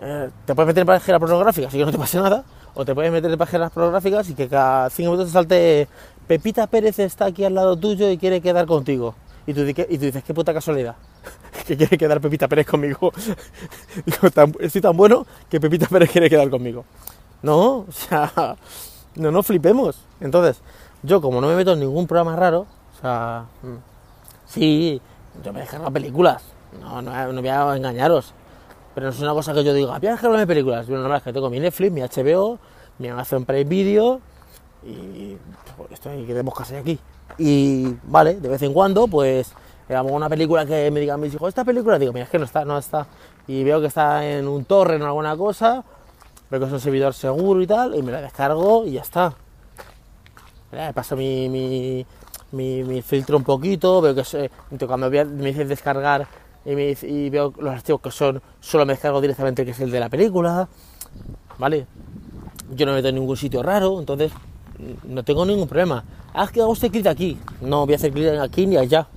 Eh, 0.00 0.30
te 0.44 0.54
puedes 0.54 0.66
meter 0.66 0.82
en 0.82 0.86
páginas 0.86 1.20
pornográficas 1.20 1.72
y 1.72 1.78
que 1.78 1.84
no 1.84 1.92
te 1.92 1.98
pase 1.98 2.18
nada. 2.18 2.44
O 2.74 2.84
te 2.84 2.94
puedes 2.94 3.10
meter 3.10 3.30
en 3.30 3.38
páginas 3.38 3.70
pornográficas 3.70 4.28
y 4.28 4.34
que 4.34 4.48
cada 4.48 4.90
5 4.90 5.10
minutos 5.10 5.28
te 5.28 5.32
salte 5.32 5.88
Pepita 6.26 6.66
Pérez 6.66 6.98
está 6.98 7.26
aquí 7.26 7.44
al 7.44 7.54
lado 7.54 7.76
tuyo 7.76 8.10
y 8.10 8.18
quiere 8.18 8.40
quedar 8.42 8.66
contigo. 8.66 9.14
Y 9.48 9.54
tú, 9.54 9.64
dices, 9.64 10.22
qué 10.22 10.34
puta 10.34 10.52
casualidad, 10.52 10.94
que 11.66 11.74
quiere 11.74 11.96
quedar 11.96 12.20
Pepita 12.20 12.46
Pérez 12.46 12.66
conmigo. 12.66 13.10
Estoy 14.60 14.82
tan 14.82 14.94
bueno 14.94 15.26
que 15.48 15.58
Pepita 15.58 15.86
Pérez 15.86 16.10
quiere 16.10 16.28
quedar 16.28 16.50
conmigo. 16.50 16.84
No, 17.40 17.78
o 17.78 17.86
sea, 17.90 18.30
no 19.14 19.30
nos 19.30 19.46
flipemos. 19.46 20.04
Entonces, 20.20 20.60
yo 21.02 21.22
como 21.22 21.40
no 21.40 21.48
me 21.48 21.56
meto 21.56 21.72
en 21.72 21.80
ningún 21.80 22.06
programa 22.06 22.36
raro, 22.36 22.66
o 22.94 23.00
sea, 23.00 23.46
mm, 23.62 23.76
sí, 24.44 25.00
yo 25.42 25.50
me 25.54 25.60
descargo 25.60 25.90
películas, 25.90 26.42
No, 26.78 27.00
no, 27.00 27.32
no 27.32 27.40
voy 27.40 27.48
a 27.48 27.74
engañaros. 27.74 28.34
Pero 28.94 29.06
no 29.06 29.12
es 29.14 29.20
una 29.20 29.32
cosa 29.32 29.54
que 29.54 29.64
yo 29.64 29.72
diga, 29.72 29.98
voy 29.98 30.08
a 30.08 30.10
descargarme 30.10 30.46
películas. 30.46 30.86
Yo 30.86 30.98
normal 30.98 31.16
es 31.16 31.22
que 31.22 31.32
tengo 31.32 31.48
mi 31.48 31.58
Netflix, 31.58 31.90
mi 31.90 32.02
HBO, 32.02 32.58
mi 32.98 33.08
Amazon 33.08 33.46
Prime 33.46 33.64
Video 33.64 34.20
y 34.84 35.38
pues, 35.74 35.92
esto 35.92 36.10
hay 36.10 36.20
que 36.20 36.32
tenemos 36.34 36.54
casa 36.54 36.76
aquí. 36.76 36.98
Y 37.36 37.94
vale, 38.04 38.40
de 38.40 38.48
vez 38.48 38.62
en 38.62 38.72
cuando, 38.72 39.06
pues 39.06 39.52
digamos 39.88 40.12
una 40.12 40.28
película 40.28 40.66
que 40.66 40.90
me 40.90 41.00
digan 41.00 41.20
mis 41.20 41.34
hijos, 41.34 41.48
esta 41.48 41.64
película, 41.64 41.98
digo, 41.98 42.12
mira, 42.12 42.24
es 42.24 42.30
que 42.30 42.38
no 42.38 42.44
está, 42.44 42.64
no 42.64 42.78
está. 42.78 43.06
Y 43.46 43.64
veo 43.64 43.80
que 43.80 43.86
está 43.86 44.26
en 44.26 44.46
un 44.46 44.64
torre 44.64 45.00
o 45.00 45.06
alguna 45.06 45.36
cosa, 45.36 45.84
veo 46.50 46.60
que 46.60 46.66
es 46.66 46.72
un 46.72 46.80
servidor 46.80 47.14
seguro 47.14 47.62
y 47.62 47.66
tal, 47.66 47.94
y 47.94 48.02
me 48.02 48.12
la 48.12 48.20
descargo 48.20 48.84
y 48.84 48.92
ya 48.92 49.02
está. 49.02 49.34
Me 50.70 50.92
paso 50.92 51.16
mi, 51.16 52.04
mi, 52.52 53.02
filtro 53.02 53.38
un 53.38 53.44
poquito, 53.44 54.00
veo 54.00 54.14
que 54.14 54.24
se, 54.24 54.50
cuando 54.86 55.10
me 55.10 55.24
dice 55.24 55.64
descargar 55.64 56.26
y, 56.64 57.30
veo 57.30 57.54
los 57.58 57.74
archivos 57.74 58.00
que 58.02 58.10
son, 58.10 58.42
solo 58.60 58.84
me 58.84 58.92
descargo 58.92 59.20
directamente 59.20 59.64
que 59.64 59.70
es 59.70 59.80
el 59.80 59.90
de 59.90 60.00
la 60.00 60.10
película, 60.10 60.68
¿vale? 61.58 61.86
Yo 62.74 62.84
no 62.84 62.92
me 62.92 62.98
meto 62.98 63.08
en 63.08 63.14
ningún 63.14 63.36
sitio 63.36 63.62
raro, 63.62 63.98
entonces 63.98 64.32
no 65.04 65.22
tengo 65.22 65.44
ningún 65.44 65.68
problema. 65.68 66.04
Haz 66.32 66.50
que 66.50 66.60
hago 66.60 66.72
este 66.72 66.90
clic 66.90 67.06
aquí. 67.06 67.38
No 67.60 67.84
voy 67.84 67.94
a 67.94 67.96
hacer 67.96 68.12
clic 68.12 68.28
aquí 68.40 68.66
ni 68.66 68.76
allá. 68.76 69.08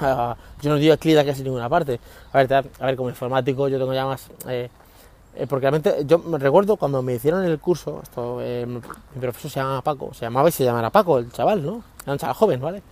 yo 0.62 0.70
no 0.70 0.76
digo 0.76 0.96
clic 0.96 1.18
aquí 1.18 1.30
en 1.30 1.44
ninguna 1.44 1.68
parte. 1.68 2.00
A 2.32 2.38
ver, 2.38 2.52
a 2.52 2.86
ver, 2.86 2.96
como 2.96 3.08
informático 3.08 3.68
yo 3.68 3.78
tengo 3.78 3.92
ya 3.94 4.06
más... 4.06 4.30
Eh, 4.46 4.68
eh, 5.34 5.46
porque 5.46 5.70
realmente 5.70 6.04
yo 6.04 6.18
me 6.18 6.38
recuerdo 6.38 6.76
cuando 6.76 7.00
me 7.02 7.14
hicieron 7.14 7.44
el 7.44 7.58
curso, 7.60 8.00
esto, 8.02 8.40
eh, 8.40 8.66
mi 8.66 9.20
profesor 9.20 9.50
se 9.50 9.60
llama 9.60 9.82
Paco, 9.82 10.12
se 10.12 10.22
llamaba 10.22 10.48
y 10.48 10.52
se 10.52 10.64
llamará 10.64 10.90
Paco, 10.90 11.18
el 11.18 11.30
chaval, 11.30 11.64
¿no? 11.64 11.84
Era 12.02 12.12
un 12.12 12.18
chaval 12.18 12.34
joven, 12.34 12.60
¿vale? 12.60 12.82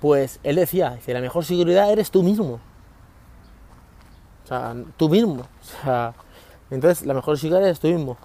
pues 0.00 0.40
él 0.42 0.56
decía, 0.56 0.90
dice, 0.96 1.14
la 1.14 1.20
mejor 1.20 1.44
seguridad 1.44 1.90
eres 1.90 2.10
tú 2.10 2.22
mismo. 2.22 2.60
O 4.44 4.48
sea, 4.48 4.74
tú 4.96 5.08
mismo. 5.08 5.42
O 5.42 5.82
sea, 5.82 6.14
entonces 6.70 7.06
la 7.06 7.14
mejor 7.14 7.38
seguridad 7.38 7.64
eres 7.64 7.80
tú 7.80 7.88
mismo. 7.88 8.16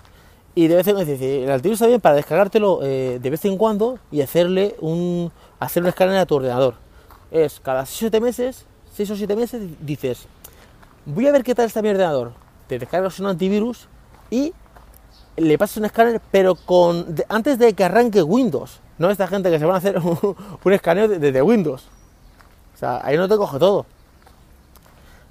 Y 0.54 0.68
de 0.68 0.76
vez 0.76 0.88
en 0.88 0.96
cuando, 0.96 1.14
el 1.14 1.52
antivirus 1.52 1.78
está 1.78 1.88
bien 1.88 2.02
para 2.02 2.16
descargártelo 2.16 2.80
eh, 2.84 3.20
de 3.22 3.30
vez 3.30 3.46
en 3.46 3.58
cuando 3.58 4.00
y 4.12 4.22
hacerle 4.22 4.76
un, 4.82 5.32
hacer 5.60 5.82
un 5.82 5.90
escáner 5.90 6.18
a 6.18 6.26
tu 6.26 6.36
ordenador. 6.36 6.76
Es 7.32 7.62
cada 7.62 7.86
6 7.86 7.96
o 7.96 8.00
7 8.00 8.20
meses, 8.20 8.66
6 8.94 9.12
o 9.12 9.16
7 9.16 9.36
meses, 9.38 9.62
dices, 9.80 10.28
voy 11.06 11.28
a 11.28 11.32
ver 11.32 11.44
qué 11.44 11.56
tal 11.56 11.68
está 11.68 11.82
mi 11.82 11.90
ordenador. 11.90 12.34
Te 12.68 12.78
descargas 12.78 13.18
un 13.20 13.28
antivirus 13.28 13.88
y 14.30 14.54
le 15.38 15.58
pasas 15.58 15.78
un 15.78 15.86
escáner, 15.86 16.20
pero 16.32 16.56
con 16.56 17.16
antes 17.30 17.58
de 17.58 17.74
que 17.74 17.86
arranque 17.86 18.22
Windows. 18.22 18.82
No 18.98 19.10
esta 19.10 19.28
gente 19.28 19.50
que 19.50 19.58
se 19.58 19.66
van 19.66 19.76
a 19.76 19.78
hacer 19.78 20.00
un, 20.64 20.74
escaneo 20.74 21.08
desde 21.08 21.42
Windows. 21.42 21.88
O 22.76 22.78
sea, 22.78 23.00
ahí 23.04 23.16
no 23.16 23.30
te 23.30 23.38
coge 23.38 23.58
todo. 23.58 23.86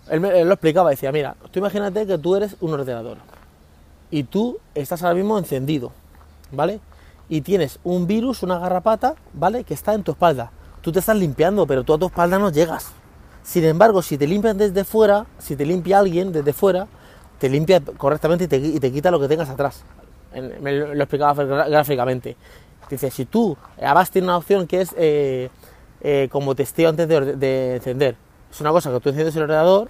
Él, 0.09 0.21
me, 0.21 0.45
lo 0.45 0.55
explicaba, 0.55 0.91
decía, 0.91 1.13
mira, 1.13 1.37
tú 1.51 1.59
imagínate 1.59 2.07
que 2.07 2.17
tú 2.17 2.35
eres 2.37 2.57
un 2.61 2.73
ordenador 2.73 3.19
y 4.11 4.25
tú 4.25 4.59
estás 4.75 5.03
ahora 5.03 5.15
mismo 5.15 5.39
encendido, 5.39 5.93
¿vale? 6.53 6.81
Y 7.29 7.43
tienes 7.43 7.79
un 7.85 8.07
virus, 8.07 8.43
una 8.43 8.59
garrapata, 8.59 9.15
¿vale? 9.33 9.65
Que 9.65 9.75
está 9.75 9.95
en 9.95 10.03
tu 10.03 10.13
espalda. 10.13 10.51
Tú 10.83 10.91
te 10.93 10.99
estás 10.99 11.17
limpiando, 11.17 11.67
pero 11.67 11.85
tú 11.85 11.95
a 11.95 11.99
tu 11.99 12.07
espalda 12.07 12.39
no 12.39 12.51
llegas. 12.51 12.93
Sin 13.43 13.65
embargo, 13.65 14.03
si 14.03 14.19
te 14.19 14.27
limpian 14.27 14.57
desde 14.59 14.85
fuera, 14.85 15.27
si 15.39 15.57
te 15.57 15.65
limpia 15.65 15.99
alguien 15.99 16.33
desde 16.33 16.53
fuera, 16.53 16.87
te 17.39 17.49
limpia 17.49 17.81
correctamente 17.81 18.45
y 18.45 18.79
te, 18.81 18.93
quita 18.93 19.11
lo 19.11 19.21
que 19.21 19.29
tengas 19.29 19.49
atrás. 19.49 19.83
Me 20.61 20.73
lo, 20.73 20.93
explicaba 20.93 21.45
gráficamente. 21.45 22.37
Dice, 22.89 23.11
si 23.11 23.25
tú, 23.25 23.57
además 23.79 24.11
tiene 24.11 24.27
una 24.27 24.37
opción 24.37 24.67
que 24.67 24.81
es 24.81 24.95
eh, 24.97 25.49
eh, 26.01 26.29
como 26.31 26.55
testeo 26.55 26.89
antes 26.89 27.09
de, 27.09 27.37
de, 27.37 27.77
encender. 27.77 28.17
Es 28.51 28.61
una 28.61 28.71
cosa 28.71 28.91
que 28.91 29.01
tú 29.01 29.11
enciendes 29.11 29.37
el 29.37 29.43
ordenador 29.45 29.89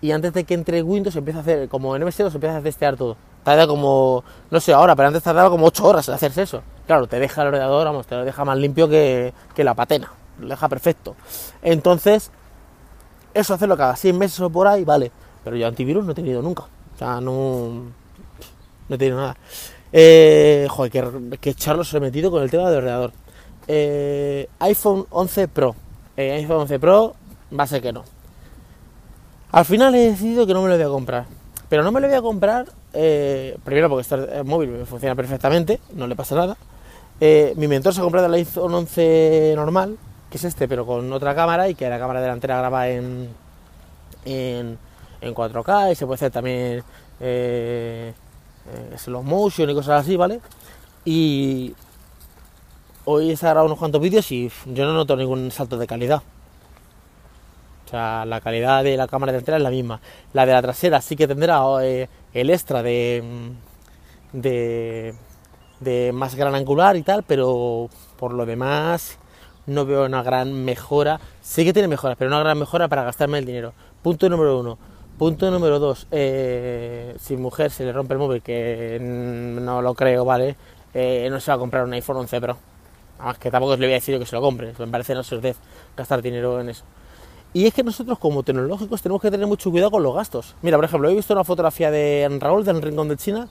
y 0.00 0.10
antes 0.10 0.32
de 0.32 0.44
que 0.44 0.54
entre 0.54 0.82
Windows 0.82 1.16
empieza 1.16 1.38
a 1.38 1.42
hacer, 1.42 1.68
como 1.68 1.96
en 1.96 2.02
MS2 2.02 2.34
empieza 2.34 2.58
a 2.58 2.62
testear 2.62 2.96
todo. 2.96 3.16
Tarda 3.44 3.66
como, 3.66 4.24
no 4.50 4.60
sé 4.60 4.72
ahora, 4.72 4.96
pero 4.96 5.08
antes 5.08 5.22
tardaba 5.22 5.50
como 5.50 5.66
8 5.66 5.84
horas 5.84 6.08
en 6.08 6.14
hacerse 6.14 6.42
eso. 6.42 6.62
Claro, 6.86 7.06
te 7.06 7.18
deja 7.18 7.42
el 7.42 7.48
ordenador, 7.48 7.86
vamos, 7.86 8.06
te 8.06 8.14
lo 8.14 8.24
deja 8.24 8.44
más 8.44 8.58
limpio 8.58 8.88
que, 8.88 9.32
la 9.56 9.74
patena, 9.74 10.12
lo 10.40 10.48
deja 10.48 10.68
perfecto. 10.68 11.16
Entonces, 11.62 12.30
eso 13.34 13.54
hacerlo 13.54 13.76
cada 13.76 13.96
6 13.96 14.14
meses 14.14 14.40
o 14.40 14.50
por 14.50 14.66
ahí, 14.66 14.84
vale. 14.84 15.12
Pero 15.44 15.56
yo 15.56 15.66
antivirus 15.66 16.04
no 16.04 16.12
he 16.12 16.14
tenido 16.14 16.42
nunca. 16.42 16.64
O 16.94 16.98
sea, 16.98 17.20
no, 17.20 17.84
no 18.88 18.94
he 18.94 18.98
tenido 18.98 19.18
nada. 19.18 19.36
Eh, 19.92 20.66
joder, 20.68 20.90
que, 20.90 21.38
que 21.38 21.54
charlo 21.54 21.84
se 21.84 21.96
he 21.96 22.00
metido 22.00 22.30
con 22.30 22.42
el 22.42 22.50
tema 22.50 22.68
del 22.68 22.78
ordenador. 22.78 23.12
Eh, 23.68 24.48
iPhone 24.58 25.06
11 25.10 25.48
Pro. 25.48 25.74
Eh, 26.16 26.32
iPhone 26.32 26.62
11 26.62 26.78
Pro 26.78 27.14
va 27.56 27.64
a 27.64 27.66
ser 27.66 27.82
que 27.82 27.92
no. 27.92 28.04
Al 29.56 29.64
final 29.64 29.94
he 29.94 30.10
decidido 30.10 30.46
que 30.46 30.52
no 30.52 30.60
me 30.60 30.68
lo 30.68 30.74
voy 30.74 30.84
a 30.84 30.88
comprar. 30.88 31.24
Pero 31.70 31.82
no 31.82 31.90
me 31.90 31.98
lo 32.02 32.08
voy 32.08 32.16
a 32.16 32.20
comprar, 32.20 32.66
eh, 32.92 33.56
primero 33.64 33.88
porque 33.88 34.02
este 34.02 34.42
móvil 34.42 34.84
funciona 34.84 35.14
perfectamente, 35.14 35.80
no 35.94 36.06
le 36.06 36.14
pasa 36.14 36.34
nada. 36.34 36.58
Eh, 37.22 37.54
mi 37.56 37.66
mentor 37.66 37.94
se 37.94 38.00
ha 38.00 38.02
comprado 38.02 38.26
el 38.26 38.34
iPhone 38.34 38.74
11 38.74 39.54
normal, 39.56 39.96
que 40.28 40.36
es 40.36 40.44
este, 40.44 40.68
pero 40.68 40.84
con 40.84 41.10
otra 41.10 41.34
cámara 41.34 41.70
y 41.70 41.74
que 41.74 41.88
la 41.88 41.98
cámara 41.98 42.20
delantera 42.20 42.58
graba 42.58 42.90
en, 42.90 43.30
en, 44.26 44.76
4K 45.22 45.92
y 45.92 45.94
se 45.94 46.04
puede 46.04 46.16
hacer 46.16 46.32
también 46.32 46.82
eh, 47.20 48.12
slow 48.98 49.22
motion 49.22 49.70
y 49.70 49.74
cosas 49.74 50.02
así, 50.02 50.16
¿vale? 50.16 50.38
Y 51.06 51.74
hoy 53.06 53.30
he 53.30 53.36
grabado 53.36 53.64
unos 53.64 53.78
cuantos 53.78 54.02
vídeos 54.02 54.30
y 54.32 54.50
yo 54.66 54.84
no 54.84 54.92
noto 54.92 55.16
ningún 55.16 55.50
salto 55.50 55.78
de 55.78 55.86
calidad. 55.86 56.22
O 57.86 57.88
sea, 57.88 58.24
la 58.26 58.40
calidad 58.40 58.82
de 58.82 58.96
la 58.96 59.06
cámara 59.06 59.32
delantera 59.32 59.58
es 59.58 59.62
la 59.62 59.70
misma. 59.70 60.00
La 60.32 60.44
de 60.44 60.52
la 60.52 60.62
trasera 60.62 61.00
sí 61.00 61.14
que 61.14 61.28
tendrá 61.28 61.62
eh, 61.82 62.08
el 62.34 62.50
extra 62.50 62.82
de, 62.82 63.22
mm, 63.24 64.40
de, 64.40 65.14
de, 65.80 66.12
más 66.12 66.34
gran 66.34 66.54
angular 66.54 66.96
y 66.96 67.02
tal, 67.02 67.22
pero 67.22 67.88
por 68.18 68.32
lo 68.32 68.44
demás 68.44 69.18
no 69.66 69.86
veo 69.86 70.04
una 70.04 70.22
gran 70.22 70.52
mejora. 70.64 71.20
Sí 71.42 71.64
que 71.64 71.72
tiene 71.72 71.86
mejoras, 71.86 72.16
pero 72.18 72.28
una 72.28 72.40
gran 72.40 72.58
mejora 72.58 72.88
para 72.88 73.04
gastarme 73.04 73.38
el 73.38 73.46
dinero. 73.46 73.72
Punto 74.02 74.28
número 74.28 74.58
uno. 74.58 74.78
Punto 75.16 75.50
número 75.50 75.78
dos. 75.78 76.08
Eh, 76.10 77.14
si 77.20 77.36
mujer 77.36 77.70
se 77.70 77.84
le 77.84 77.92
rompe 77.92 78.14
el 78.14 78.18
móvil, 78.18 78.42
que 78.42 78.98
no 79.00 79.80
lo 79.80 79.94
creo, 79.94 80.24
¿vale? 80.24 80.56
Eh, 80.92 81.28
no 81.30 81.38
se 81.40 81.50
va 81.52 81.54
a 81.54 81.58
comprar 81.58 81.84
un 81.84 81.92
iPhone 81.92 82.16
11 82.18 82.40
Pro. 82.40 82.56
Además 83.18 83.38
que 83.38 83.50
tampoco 83.50 83.76
le 83.76 83.86
voy 83.86 83.92
a 83.92 83.96
decir 83.96 84.18
que 84.18 84.26
se 84.26 84.34
lo 84.34 84.42
compre. 84.42 84.72
Me 84.78 84.86
parece 84.88 85.14
no 85.14 85.22
ser 85.22 85.40
de 85.40 85.54
gastar 85.96 86.20
dinero 86.20 86.60
en 86.60 86.70
eso. 86.70 86.84
Y 87.56 87.64
es 87.64 87.72
que 87.72 87.82
nosotros 87.82 88.18
como 88.18 88.42
tecnológicos 88.42 89.00
tenemos 89.00 89.22
que 89.22 89.30
tener 89.30 89.46
mucho 89.46 89.70
cuidado 89.70 89.90
con 89.90 90.02
los 90.02 90.14
gastos. 90.14 90.54
Mira, 90.60 90.76
por 90.76 90.84
ejemplo, 90.84 91.08
he 91.08 91.14
visto 91.14 91.32
una 91.32 91.42
fotografía 91.42 91.90
de 91.90 92.28
Raúl 92.38 92.66
del 92.66 92.82
Rincón 92.82 93.08
de 93.08 93.16
China 93.16 93.48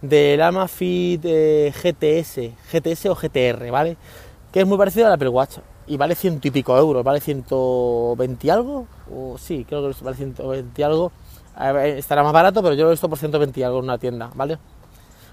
del 0.00 0.40
Amafit 0.40 1.20
eh, 1.22 1.70
GTS, 1.70 2.50
GTS 2.72 3.06
o 3.10 3.14
GTR, 3.14 3.70
¿vale? 3.70 3.98
Que 4.50 4.60
es 4.60 4.66
muy 4.66 4.78
parecido 4.78 5.06
al 5.06 5.12
Apple 5.12 5.28
Watch 5.28 5.58
y 5.86 5.98
vale 5.98 6.14
ciento 6.14 6.48
y 6.48 6.50
pico 6.50 6.74
euros, 6.78 7.04
vale 7.04 7.20
120 7.20 8.46
y 8.46 8.48
algo, 8.48 8.86
o 9.14 9.36
sí, 9.36 9.66
creo 9.68 9.86
que 9.86 10.02
vale 10.02 10.16
120 10.16 10.80
y 10.80 10.82
algo. 10.82 11.12
estará 11.98 12.22
más 12.22 12.32
barato, 12.32 12.62
pero 12.62 12.74
yo 12.74 12.84
lo 12.84 12.88
he 12.88 12.92
visto 12.92 13.10
por 13.10 13.18
120 13.18 13.60
y 13.60 13.62
algo 13.64 13.80
en 13.80 13.84
una 13.84 13.98
tienda, 13.98 14.30
¿vale? 14.34 14.58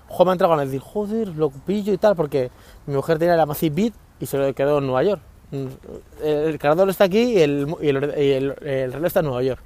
Joder, 0.10 0.26
me 0.26 0.32
ha 0.32 0.34
entrado 0.34 0.56
con 0.56 0.62
el 0.62 0.68
decir, 0.68 0.82
joder, 0.82 1.30
lo 1.30 1.52
pillo 1.52 1.94
y 1.94 1.98
tal, 1.98 2.18
porque 2.18 2.52
mi 2.86 2.96
mujer 2.96 3.18
tenía 3.18 3.36
el 3.36 3.40
Amazfit 3.40 3.74
Beat 3.74 3.94
y 4.20 4.26
se 4.26 4.38
lo 4.38 4.54
quedó 4.54 4.80
en 4.80 4.88
Nueva 4.88 5.04
York. 5.04 5.29
El 5.52 6.60
cargador 6.60 6.90
está 6.90 7.06
aquí 7.06 7.34
y 7.34 7.42
el, 7.42 7.68
reloj 7.76 9.06
está 9.06 9.20
en 9.22 9.26
Nueva 9.26 9.44
York. 9.44 9.62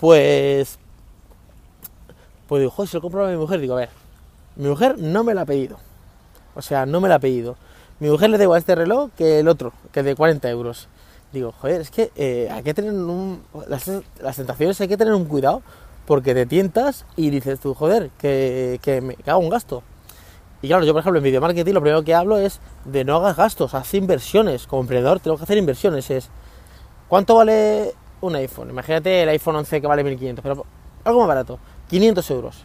Pues. 0.00 0.78
Pues 2.48 2.60
digo, 2.60 2.70
joder, 2.70 2.88
se 2.88 2.96
lo 2.96 3.00
compro 3.02 3.26
a 3.26 3.30
mi 3.30 3.36
mujer. 3.36 3.60
Digo, 3.60 3.74
a 3.74 3.80
ver, 3.80 3.90
mi 4.56 4.68
mujer 4.68 4.98
no 4.98 5.24
me 5.24 5.34
la 5.34 5.42
ha 5.42 5.46
pedido. 5.46 5.78
O 6.54 6.62
sea, 6.62 6.86
no 6.86 7.00
me 7.00 7.08
la 7.08 7.16
ha 7.16 7.18
pedido. 7.18 7.56
Mi 8.00 8.10
mujer 8.10 8.30
le 8.30 8.38
debo 8.38 8.54
a 8.54 8.58
este 8.58 8.74
reloj 8.74 9.10
que 9.16 9.38
el 9.38 9.48
otro, 9.48 9.72
que 9.92 10.00
es 10.00 10.06
de 10.06 10.16
40 10.16 10.50
euros. 10.50 10.88
Digo, 11.32 11.52
joder, 11.52 11.80
es 11.80 11.90
que 11.90 12.10
eh, 12.16 12.48
hay 12.50 12.62
que 12.62 12.74
tener 12.74 12.92
un. 12.92 13.42
Las, 13.68 14.36
tentaciones 14.36 14.80
hay 14.80 14.88
que 14.88 14.96
tener 14.96 15.14
un 15.14 15.24
cuidado 15.24 15.62
porque 16.04 16.34
te 16.34 16.44
tientas 16.44 17.06
y 17.16 17.30
dices 17.30 17.60
tú, 17.60 17.74
joder, 17.74 18.10
que, 18.18 18.80
que 18.82 19.00
me 19.00 19.16
hago 19.24 19.38
un 19.38 19.48
gasto. 19.48 19.82
Y 20.62 20.68
claro, 20.68 20.84
yo 20.84 20.92
por 20.92 21.00
ejemplo 21.00 21.18
en 21.18 21.24
video 21.24 21.40
marketing 21.40 21.72
lo 21.72 21.80
primero 21.80 22.04
que 22.04 22.14
hablo 22.14 22.38
es 22.38 22.60
de 22.84 23.04
no 23.04 23.16
hagas 23.16 23.36
gastos, 23.36 23.74
haz 23.74 23.92
inversiones. 23.94 24.68
Como 24.68 24.82
emprendedor 24.82 25.18
tengo 25.18 25.36
que 25.36 25.42
hacer 25.42 25.58
inversiones. 25.58 26.08
Es 26.08 26.30
¿cuánto 27.08 27.34
vale 27.34 27.94
un 28.20 28.36
iPhone? 28.36 28.70
Imagínate 28.70 29.24
el 29.24 29.28
iPhone 29.30 29.56
11 29.56 29.80
que 29.80 29.86
vale 29.88 30.04
1500, 30.04 30.40
pero 30.40 30.64
algo 31.04 31.18
más 31.18 31.28
barato, 31.28 31.58
500 31.88 32.30
euros. 32.30 32.64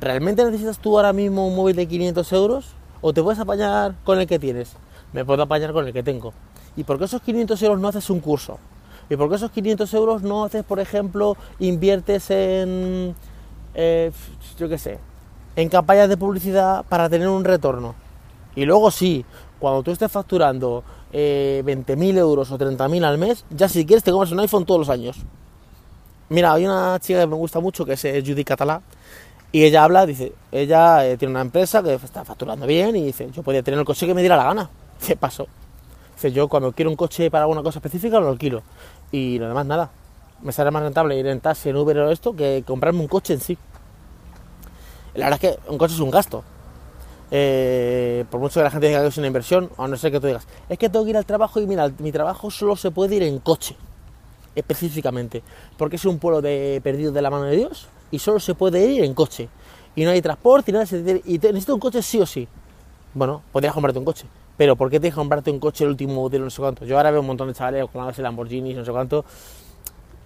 ¿Realmente 0.00 0.44
necesitas 0.44 0.80
tú 0.80 0.96
ahora 0.96 1.12
mismo 1.12 1.46
un 1.46 1.54
móvil 1.54 1.76
de 1.76 1.86
500 1.86 2.32
euros? 2.32 2.74
¿O 3.00 3.12
te 3.12 3.22
puedes 3.22 3.38
apañar 3.38 3.94
con 4.02 4.18
el 4.18 4.26
que 4.26 4.40
tienes? 4.40 4.72
Me 5.12 5.24
puedo 5.24 5.44
apañar 5.44 5.72
con 5.72 5.86
el 5.86 5.92
que 5.92 6.02
tengo. 6.02 6.34
¿Y 6.76 6.82
por 6.82 6.98
qué 6.98 7.04
esos 7.04 7.22
500 7.22 7.62
euros 7.62 7.78
no 7.78 7.88
haces 7.88 8.10
un 8.10 8.18
curso? 8.18 8.58
¿Y 9.08 9.14
por 9.14 9.28
qué 9.28 9.36
esos 9.36 9.52
500 9.52 9.94
euros 9.94 10.22
no 10.22 10.44
haces, 10.44 10.64
por 10.64 10.80
ejemplo, 10.80 11.36
inviertes 11.60 12.28
en, 12.30 13.14
eh, 13.74 14.10
yo 14.58 14.68
qué 14.68 14.78
sé, 14.78 14.98
en 15.56 15.68
campañas 15.68 16.08
de 16.08 16.16
publicidad 16.16 16.84
para 16.88 17.08
tener 17.08 17.28
un 17.28 17.44
retorno. 17.44 17.94
Y 18.54 18.64
luego 18.64 18.90
sí, 18.90 19.24
cuando 19.58 19.82
tú 19.82 19.90
estés 19.90 20.12
facturando 20.12 20.84
eh, 21.12 21.62
20.000 21.64 22.18
euros 22.18 22.50
o 22.50 22.58
30.000 22.58 23.04
al 23.04 23.18
mes, 23.18 23.44
ya 23.50 23.68
si 23.68 23.84
quieres 23.84 24.04
te 24.04 24.10
compras 24.10 24.32
un 24.32 24.40
iPhone 24.40 24.64
todos 24.64 24.80
los 24.80 24.88
años. 24.88 25.16
Mira, 26.28 26.52
hay 26.52 26.66
una 26.66 26.98
chica 27.00 27.20
que 27.20 27.26
me 27.26 27.36
gusta 27.36 27.60
mucho 27.60 27.84
que 27.84 27.92
es 27.94 28.02
Judy 28.02 28.44
Catalá 28.44 28.82
y 29.52 29.64
ella 29.64 29.84
habla, 29.84 30.04
dice, 30.06 30.32
ella 30.52 31.06
eh, 31.06 31.16
tiene 31.16 31.32
una 31.32 31.40
empresa 31.40 31.82
que 31.82 31.94
está 31.94 32.24
facturando 32.24 32.66
bien 32.66 32.96
y 32.96 33.04
dice, 33.04 33.30
yo 33.30 33.42
podría 33.42 33.62
tener 33.62 33.78
el 33.78 33.86
coche 33.86 34.06
que 34.06 34.12
me 34.12 34.20
diera 34.20 34.36
la 34.36 34.44
gana. 34.44 34.70
¿Qué 35.06 35.16
pasó? 35.16 35.46
Dice, 36.14 36.32
yo 36.32 36.48
cuando 36.48 36.72
quiero 36.72 36.90
un 36.90 36.96
coche 36.96 37.30
para 37.30 37.44
alguna 37.44 37.62
cosa 37.62 37.78
específica 37.78 38.18
lo 38.18 38.28
alquilo 38.28 38.62
y 39.12 39.38
lo 39.38 39.48
demás 39.48 39.66
nada. 39.66 39.90
Me 40.42 40.52
sale 40.52 40.70
más 40.70 40.82
rentable 40.82 41.18
ir 41.18 41.26
en 41.28 41.40
taxi, 41.40 41.70
en 41.70 41.76
Uber 41.76 41.98
o 41.98 42.10
esto 42.10 42.34
que 42.34 42.64
comprarme 42.66 43.00
un 43.00 43.08
coche 43.08 43.34
en 43.34 43.40
sí. 43.40 43.56
La 45.16 45.30
verdad 45.30 45.44
es 45.44 45.58
que 45.58 45.70
un 45.70 45.78
coche 45.78 45.94
es 45.94 46.00
un 46.00 46.10
gasto. 46.10 46.44
Eh, 47.30 48.24
por 48.30 48.40
mucho 48.40 48.60
que 48.60 48.64
la 48.64 48.70
gente 48.70 48.86
diga 48.86 49.00
que 49.00 49.08
es 49.08 49.18
una 49.18 49.26
inversión, 49.26 49.70
o 49.76 49.88
no 49.88 49.96
sé 49.96 50.10
que 50.10 50.20
tú 50.20 50.26
digas, 50.28 50.46
es 50.68 50.78
que 50.78 50.88
tengo 50.88 51.04
que 51.04 51.10
ir 51.10 51.16
al 51.16 51.26
trabajo 51.26 51.60
y 51.60 51.66
mira, 51.66 51.90
mi 51.98 52.12
trabajo 52.12 52.50
solo 52.50 52.76
se 52.76 52.90
puede 52.90 53.16
ir 53.16 53.22
en 53.24 53.38
coche, 53.40 53.76
específicamente, 54.54 55.42
porque 55.76 55.96
es 55.96 56.04
un 56.04 56.18
pueblo 56.18 56.40
de 56.40 56.80
perdidos 56.84 57.14
de 57.14 57.22
la 57.22 57.30
mano 57.30 57.44
de 57.44 57.56
Dios 57.56 57.88
y 58.10 58.18
solo 58.20 58.38
se 58.38 58.54
puede 58.54 58.84
ir 58.86 59.04
en 59.04 59.14
coche. 59.14 59.48
Y 59.96 60.04
no 60.04 60.10
hay 60.10 60.20
transporte 60.20 60.70
y 60.70 60.74
nada, 60.74 60.86
y 61.24 61.38
te, 61.38 61.48
necesito 61.48 61.74
un 61.74 61.80
coche 61.80 62.02
sí 62.02 62.20
o 62.20 62.26
sí. 62.26 62.46
Bueno, 63.14 63.42
podrías 63.50 63.72
comprarte 63.72 63.98
un 63.98 64.04
coche, 64.04 64.26
pero 64.56 64.76
¿por 64.76 64.90
qué 64.90 65.00
tienes 65.00 65.14
que 65.14 65.18
comprarte 65.18 65.50
un 65.50 65.58
coche 65.58 65.84
el 65.84 65.90
último 65.90 66.14
modelo, 66.14 66.44
no 66.44 66.50
sé 66.50 66.60
cuánto? 66.60 66.84
Yo 66.84 66.96
ahora 66.96 67.10
veo 67.10 67.22
un 67.22 67.26
montón 67.26 67.48
de 67.48 67.54
chavales 67.54 67.86
con 67.90 68.06
las 68.06 68.18
Lamborghini, 68.18 68.74
no 68.74 68.84
sé 68.84 68.92
cuánto, 68.92 69.24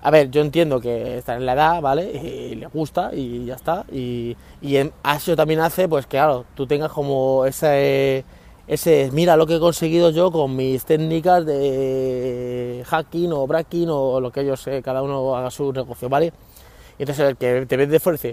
a 0.02 0.10
ver, 0.10 0.30
yo 0.30 0.40
entiendo 0.40 0.80
que 0.80 1.18
está 1.18 1.36
en 1.36 1.44
la 1.44 1.52
edad, 1.52 1.80
¿vale? 1.82 2.10
Y 2.50 2.54
le 2.54 2.66
gusta 2.68 3.10
y 3.14 3.44
ya 3.44 3.54
está. 3.54 3.84
Y, 3.92 4.36
y 4.62 4.76
eso 4.76 5.36
también 5.36 5.60
hace, 5.60 5.88
pues 5.88 6.06
claro, 6.06 6.46
tú 6.54 6.66
tengas 6.66 6.90
como 6.90 7.44
ese, 7.44 8.24
ese, 8.66 9.10
mira 9.12 9.36
lo 9.36 9.46
que 9.46 9.56
he 9.56 9.60
conseguido 9.60 10.10
yo 10.10 10.30
con 10.30 10.56
mis 10.56 10.84
técnicas 10.84 11.44
de 11.44 12.82
hacking 12.86 13.32
o 13.32 13.46
bracking 13.46 13.88
o 13.90 14.20
lo 14.20 14.32
que 14.32 14.40
ellos, 14.40 14.66
eh, 14.68 14.80
cada 14.82 15.02
uno 15.02 15.36
haga 15.36 15.50
su 15.50 15.72
negocio, 15.72 16.08
¿vale? 16.08 16.32
Y 16.98 17.02
entonces 17.02 17.28
el 17.28 17.36
que 17.36 17.66
te 17.66 17.76
ve 17.76 17.86
de 17.86 18.00
fuerza, 18.00 18.28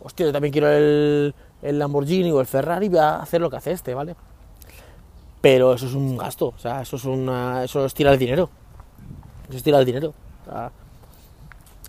hostia, 0.00 0.26
yo 0.26 0.32
también 0.32 0.52
quiero 0.52 0.68
el, 0.70 1.34
el 1.62 1.78
Lamborghini 1.78 2.32
o 2.32 2.40
el 2.40 2.46
Ferrari, 2.46 2.88
voy 2.88 2.98
a 2.98 3.20
hacer 3.20 3.40
lo 3.40 3.48
que 3.48 3.56
hace 3.56 3.72
este, 3.72 3.94
¿vale? 3.94 4.16
Pero 5.40 5.74
eso 5.74 5.86
es 5.86 5.94
un 5.94 6.16
gasto, 6.16 6.48
o 6.48 6.58
sea, 6.58 6.82
eso 6.82 6.96
es 6.96 7.04
una, 7.04 7.64
eso 7.64 7.84
es 7.84 7.94
tirar 7.94 8.12
el 8.14 8.18
dinero. 8.18 8.48
Eso 9.48 9.56
es 9.56 9.62
tirar 9.62 9.80
el 9.80 9.86
dinero. 9.86 10.14
O 10.42 10.44
sea, 10.44 10.72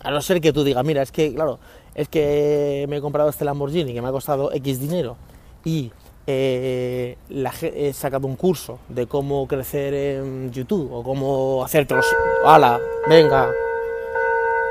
a 0.03 0.11
no 0.11 0.21
ser 0.21 0.41
que 0.41 0.53
tú 0.53 0.63
digas, 0.63 0.83
mira, 0.83 1.01
es 1.01 1.11
que, 1.11 1.33
claro, 1.33 1.59
es 1.95 2.09
que 2.09 2.85
me 2.89 2.97
he 2.97 3.01
comprado 3.01 3.29
este 3.29 3.45
Lamborghini 3.45 3.93
que 3.93 4.01
me 4.01 4.09
ha 4.09 4.11
costado 4.11 4.51
X 4.51 4.79
dinero 4.79 5.15
y 5.63 5.91
eh, 6.27 7.17
la, 7.29 7.51
he 7.61 7.93
sacado 7.93 8.27
un 8.27 8.35
curso 8.35 8.79
de 8.89 9.07
cómo 9.07 9.47
crecer 9.47 9.93
en 9.93 10.51
YouTube 10.51 10.91
o 10.91 11.03
cómo 11.03 11.63
hacerte 11.63 11.95
los... 11.95 12.05
¡Hala! 12.45 12.79
Venga, 13.07 13.49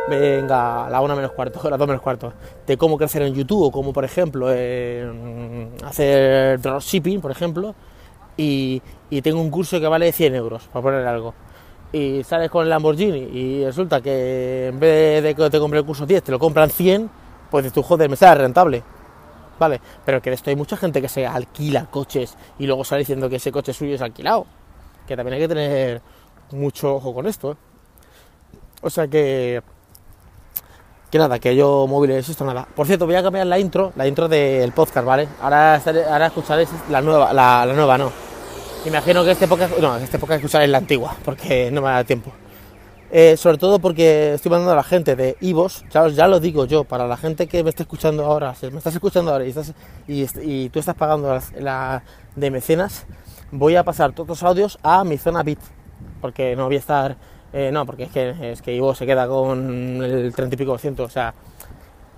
venga, 0.09 0.88
la 0.90 1.01
una 1.01 1.14
menos 1.14 1.33
cuarto, 1.33 1.68
la 1.71 1.77
dos 1.77 1.87
menos 1.87 2.03
cuarto, 2.03 2.33
de 2.66 2.77
cómo 2.77 2.99
crecer 2.99 3.23
en 3.23 3.35
YouTube 3.35 3.64
o 3.64 3.71
cómo, 3.71 3.92
por 3.92 4.05
ejemplo, 4.05 4.49
hacer 5.85 6.61
dropshipping, 6.61 7.21
por 7.21 7.31
ejemplo, 7.31 7.75
y, 8.37 8.83
y 9.11 9.23
tengo 9.23 9.40
un 9.40 9.51
curso 9.51 9.79
que 9.81 9.87
vale 9.87 10.12
100 10.12 10.35
euros, 10.35 10.68
para 10.73 10.83
poner 10.83 11.07
algo 11.07 11.35
y 11.92 12.24
sales 12.24 12.50
con 12.50 12.64
el 12.64 12.70
Lamborghini 12.70 13.18
y 13.18 13.64
resulta 13.64 14.00
que 14.00 14.68
en 14.68 14.81
vez 14.81 15.22
de 15.22 15.35
que 15.35 15.50
te 15.50 15.59
compre 15.59 15.78
el 15.78 15.85
curso 15.85 16.07
10 16.07 16.22
te 16.22 16.33
lo 16.33 16.38
compran 16.38 16.70
100, 16.70 17.11
pues 17.50 17.70
tú, 17.72 17.83
joder, 17.83 18.09
me 18.09 18.16
sale 18.16 18.40
rentable. 18.40 18.83
Vale, 19.59 19.81
pero 20.05 20.20
que 20.20 20.31
de 20.31 20.35
esto 20.35 20.50
hay 20.50 20.57
mucha 20.57 20.76
gente 20.76 21.00
que 21.02 21.09
se 21.09 21.26
alquila 21.26 21.87
coches 21.87 22.37
y 22.59 22.66
luego 22.66 22.83
sale 22.85 23.00
diciendo 23.00 23.28
que 23.28 23.37
ese 23.37 23.52
coche 23.52 23.72
suyo 23.72 23.94
es 23.94 24.00
alquilado. 24.00 24.46
Que 25.07 25.14
también 25.16 25.35
hay 25.35 25.40
que 25.40 25.48
tener 25.48 26.02
mucho 26.52 26.96
ojo 26.96 27.14
con 27.14 27.26
esto. 27.26 27.52
¿eh? 27.52 27.57
O 28.81 28.90
sea 28.90 29.07
que. 29.07 29.62
Que 31.11 31.18
nada, 31.18 31.38
que 31.38 31.55
yo 31.55 31.87
móviles, 31.87 32.26
esto 32.26 32.44
nada. 32.44 32.66
Por 32.74 32.87
cierto, 32.87 33.05
voy 33.05 33.14
a 33.14 33.22
cambiar 33.22 33.46
la 33.46 33.59
intro, 33.59 33.92
la 33.96 34.07
intro 34.07 34.28
del 34.28 34.72
podcast, 34.72 35.07
¿vale? 35.07 35.28
Ahora, 35.42 35.74
ahora 36.11 36.26
escucharéis 36.26 36.70
la 36.90 37.02
nueva, 37.02 37.35
la 37.35 37.66
nueva, 37.66 37.98
no 37.98 38.32
Imagino 38.85 39.25
que 39.25 39.31
este 39.31 39.47
podcast, 39.47 39.79
no, 39.79 39.97
este 39.97 40.18
podcast 40.18 40.40
escuchar 40.40 40.62
es 40.62 40.68
la 40.68 40.79
antigua, 40.79 41.14
porque 41.25 41.71
no 41.71 41.83
me 41.83 41.88
da 41.88 42.03
tiempo. 42.03 42.33
Eh, 43.12 43.37
sobre 43.37 43.57
todo 43.57 43.79
porque 43.79 44.35
estoy 44.35 44.51
mandando 44.51 44.73
a 44.73 44.77
la 44.77 44.83
gente 44.83 45.14
de 45.14 45.37
Ivos, 45.40 45.85
ya, 45.90 46.09
ya 46.09 46.27
lo 46.27 46.40
digo 46.40 46.64
yo, 46.64 46.83
para 46.83 47.07
la 47.07 47.16
gente 47.16 47.47
que 47.47 47.62
me 47.62 47.71
está 47.71 47.85
escuchando 47.85 48.25
ahora, 48.25 48.57
si 48.57 48.71
me 48.71 48.79
estás 48.79 48.95
escuchando 48.95 49.31
ahora 49.31 49.45
y, 49.45 49.51
estás, 49.51 49.73
y, 50.09 50.68
tú 50.71 50.81
estás 50.81 50.97
pagando 50.97 51.38
la, 51.61 52.03
de 52.35 52.51
mecenas, 52.51 53.07
voy 53.53 53.77
a 53.77 53.85
pasar 53.85 54.12
todos 54.12 54.29
los 54.29 54.42
audios 54.42 54.79
a 54.83 55.05
mi 55.05 55.16
zona 55.16 55.45
bit, 55.45 55.61
porque 56.21 56.57
no 56.57 56.66
voy 56.66 56.77
a 56.77 56.81
estar, 56.81 57.16
eh, 57.53 57.71
no, 57.73 57.87
porque 57.87 58.05
es 58.05 58.11
que, 58.11 58.53
es 58.53 58.62
que 58.62 58.75
Ivo 58.75 58.97
se 58.97 59.07
queda 59.07 59.29
con 59.29 60.03
el 60.03 60.35
30 60.35 60.55
y 60.55 60.59
pico 60.59 60.73
por 60.73 60.81
ciento, 60.81 61.05
o 61.05 61.11
sea, 61.11 61.35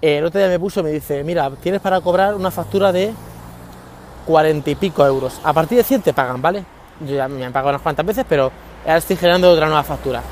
el 0.01 0.25
otro 0.25 0.39
día 0.41 0.49
me 0.49 0.59
puso 0.59 0.81
y 0.81 0.85
me 0.85 0.91
dice, 0.93 1.25
mira, 1.25 1.51
tienes 1.61 1.83
para 1.83 2.01
cobrar 2.01 2.35
una 2.35 2.51
factura 2.51 2.91
de 2.91 3.13
40 4.27 4.71
y 4.71 4.75
pico 4.75 5.05
euros. 5.05 5.41
A 5.45 5.53
partir 5.53 5.79
de 5.79 5.85
100 5.85 6.03
te 6.03 6.13
pagan, 6.13 6.41
¿vale? 6.41 6.65
Yo 7.01 7.15
ya 7.15 7.29
me 7.29 7.45
han 7.45 7.53
pagado 7.53 7.71
unas 7.71 7.83
cuantas 7.83 8.07
veces, 8.07 8.25
pero 8.29 8.51
ahora 8.85 8.99
estoy 8.99 9.17
generando 9.17 9.51
otra 9.51 9.67
nueva 9.67 9.83
factura. 9.83 10.23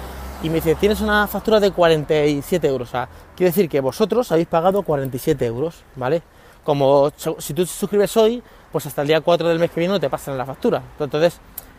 Y 0.42 0.48
me 0.48 0.56
dice, 0.56 0.74
tienes 0.74 1.00
una 1.00 1.26
factura 1.26 1.60
de 1.60 1.70
47 1.70 2.66
euros. 2.66 2.88
O 2.88 2.90
sea, 2.90 3.08
quiere 3.36 3.50
decir 3.50 3.68
que 3.68 3.80
vosotros 3.80 4.30
habéis 4.32 4.48
pagado 4.48 4.82
47 4.82 5.44
euros, 5.46 5.84
¿vale? 5.96 6.22
Como 6.64 7.10
si 7.38 7.54
tú 7.54 7.64
te 7.64 7.70
suscribes 7.70 8.16
hoy, 8.16 8.42
pues 8.70 8.86
hasta 8.86 9.02
el 9.02 9.08
día 9.08 9.20
4 9.20 9.48
del 9.48 9.58
mes 9.58 9.70
que 9.70 9.80
viene 9.80 9.94
no 9.94 10.00
te 10.00 10.10
pasan 10.10 10.36
la 10.38 10.46
factura. 10.46 10.82
Entonces, 10.98 11.38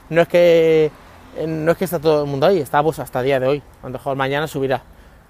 no 0.10 0.22
es 0.22 0.28
que 0.28 0.92
no 1.48 1.72
es 1.72 1.78
que 1.78 1.86
está 1.86 2.00
todo 2.00 2.24
el 2.24 2.30
mundo 2.30 2.46
ahí, 2.46 2.60
está 2.60 2.84
pues 2.84 3.00
hasta 3.00 3.20
el 3.20 3.26
día 3.26 3.40
de 3.40 3.48
hoy. 3.48 3.64
A 3.82 3.88
lo 3.88 3.94
mejor 3.94 4.16
mañana 4.16 4.48
subirá. 4.48 4.82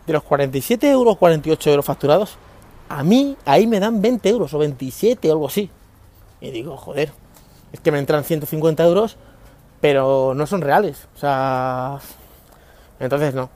De 0.06 0.13
los 0.13 0.24
47 0.24 0.89
euros, 0.91 1.17
48 1.17 1.69
euros 1.69 1.86
facturados, 1.86 2.38
a 2.89 3.04
mí 3.04 3.38
ahí 3.46 3.67
me 3.67 3.80
dan 3.80 4.02
20 4.02 4.30
euros 4.30 4.54
o 4.54 4.58
27 4.58 5.30
o 5.30 5.32
algo 5.32 5.48
así. 5.48 5.69
Y 6.43 6.51
digo, 6.51 6.75
joder, 6.75 7.10
es 7.71 7.79
que 7.79 7.89
me 7.89 7.99
entran 7.99 8.25
150 8.25 8.84
euros, 8.84 9.15
pero 9.79 10.34
no 10.36 10.45
son 10.45 10.60
reales. 10.60 11.08
O 11.15 11.17
sea, 11.17 11.99
entonces 12.99 13.34
no. 13.34 13.49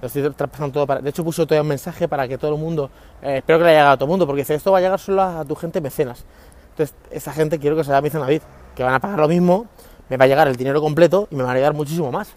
Lo 0.00 0.06
estoy 0.06 0.22
traspasando 0.30 0.86
todo. 0.86 1.02
De 1.02 1.10
hecho, 1.10 1.22
puse 1.22 1.44
todavía 1.44 1.60
un 1.60 1.68
mensaje 1.68 2.08
para 2.08 2.26
que 2.26 2.38
todo 2.38 2.54
el 2.54 2.58
mundo... 2.58 2.90
Eh, 3.20 3.36
espero 3.36 3.58
que 3.58 3.64
le 3.66 3.70
haya 3.72 3.80
llegado 3.80 3.92
a 3.92 3.96
todo 3.98 4.06
el 4.06 4.10
mundo, 4.10 4.26
porque 4.26 4.40
dice, 4.40 4.54
esto 4.54 4.72
va 4.72 4.78
a 4.78 4.80
llegar 4.80 4.98
solo 4.98 5.20
a 5.20 5.44
tu 5.44 5.54
gente 5.54 5.82
mecenas. 5.82 6.24
Entonces, 6.70 6.96
esa 7.10 7.30
gente 7.34 7.58
quiero 7.58 7.76
que 7.76 7.84
se 7.84 7.90
vaya 7.90 7.98
a 7.98 8.26
mi 8.26 8.40
que 8.74 8.84
van 8.84 8.94
a 8.94 9.00
pagar 9.00 9.18
lo 9.18 9.28
mismo, 9.28 9.66
me 10.08 10.16
va 10.16 10.24
a 10.24 10.28
llegar 10.28 10.48
el 10.48 10.56
dinero 10.56 10.80
completo 10.80 11.28
y 11.30 11.36
me 11.36 11.42
va 11.42 11.52
a 11.52 11.54
llegar 11.54 11.74
muchísimo 11.74 12.10
más. 12.10 12.32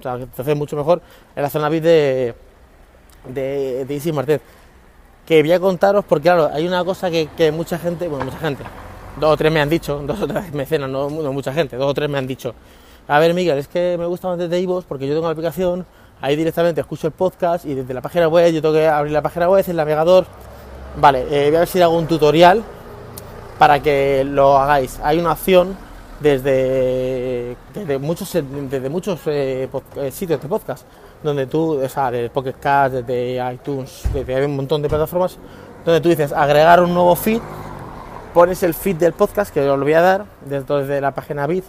O 0.00 0.02
sea, 0.02 0.16
entonces 0.16 0.56
mucho 0.56 0.74
mejor 0.74 1.00
en 1.36 1.42
la 1.44 1.48
zona 1.48 1.68
VIP 1.68 1.84
de, 1.84 2.34
de, 3.28 3.84
de 3.84 3.94
Easy 3.94 4.10
Martet. 4.10 4.42
Que 5.24 5.42
voy 5.42 5.52
a 5.52 5.60
contaros, 5.60 6.04
porque 6.04 6.24
claro, 6.24 6.50
hay 6.52 6.66
una 6.66 6.84
cosa 6.84 7.08
que, 7.08 7.28
que 7.36 7.52
mucha 7.52 7.78
gente, 7.78 8.08
bueno, 8.08 8.24
mucha 8.24 8.38
gente, 8.38 8.64
dos 9.18 9.32
o 9.32 9.36
tres 9.36 9.52
me 9.52 9.60
han 9.60 9.68
dicho, 9.68 9.98
dos 10.06 10.22
o 10.22 10.26
tres 10.26 10.52
mecenas, 10.52 10.88
no, 10.88 11.10
no 11.10 11.32
mucha 11.32 11.52
gente, 11.52 11.76
dos 11.76 11.90
o 11.90 11.94
tres 11.94 12.08
me 12.08 12.18
han 12.18 12.26
dicho, 12.26 12.54
a 13.06 13.18
ver 13.18 13.34
Miguel, 13.34 13.58
es 13.58 13.68
que 13.68 13.96
me 13.98 14.06
gusta 14.06 14.28
más 14.28 14.38
desde 14.38 14.60
iVoox 14.60 14.84
porque 14.84 15.06
yo 15.06 15.14
tengo 15.14 15.26
la 15.26 15.32
aplicación, 15.32 15.86
ahí 16.20 16.36
directamente 16.36 16.80
escucho 16.80 17.06
el 17.06 17.12
podcast 17.12 17.64
y 17.64 17.74
desde 17.74 17.94
la 17.94 18.02
página 18.02 18.28
web 18.28 18.52
yo 18.52 18.60
tengo 18.60 18.74
que 18.74 18.86
abrir 18.86 19.12
la 19.12 19.22
página 19.22 19.48
web, 19.48 19.64
el 19.66 19.76
navegador, 19.76 20.26
vale, 21.00 21.22
eh, 21.30 21.46
voy 21.46 21.56
a 21.56 21.60
ver 21.60 21.68
si 21.68 21.80
hago 21.80 21.96
un 21.96 22.06
tutorial 22.06 22.62
para 23.58 23.80
que 23.82 24.24
lo 24.24 24.56
hagáis. 24.58 25.00
Hay 25.02 25.18
una 25.18 25.32
opción 25.32 25.76
desde, 26.20 27.56
desde 27.74 27.98
muchos, 27.98 28.32
desde 28.32 28.88
muchos 28.88 29.20
eh, 29.26 29.68
eh, 29.96 30.10
sitios 30.10 30.40
de 30.40 30.48
podcast, 30.48 30.84
donde 31.22 31.46
tú, 31.46 31.82
o 31.82 31.88
sea, 31.88 32.10
de 32.10 32.30
Pocket 32.30 32.54
Cast, 32.60 32.94
desde 32.94 33.52
iTunes, 33.52 34.02
desde 34.12 34.44
un 34.46 34.56
montón 34.56 34.82
de 34.82 34.88
plataformas, 34.88 35.38
donde 35.84 36.00
tú 36.00 36.08
dices 36.08 36.32
agregar 36.32 36.82
un 36.82 36.94
nuevo 36.94 37.14
feed 37.16 37.40
pones 38.38 38.62
el 38.62 38.72
feed 38.72 38.94
del 38.94 39.14
podcast, 39.14 39.52
que 39.52 39.68
os 39.68 39.76
lo 39.76 39.84
voy 39.84 39.94
a 39.94 40.00
dar, 40.00 40.24
dentro 40.44 40.86
de 40.86 41.00
la 41.00 41.10
página 41.10 41.44
Bit, 41.48 41.64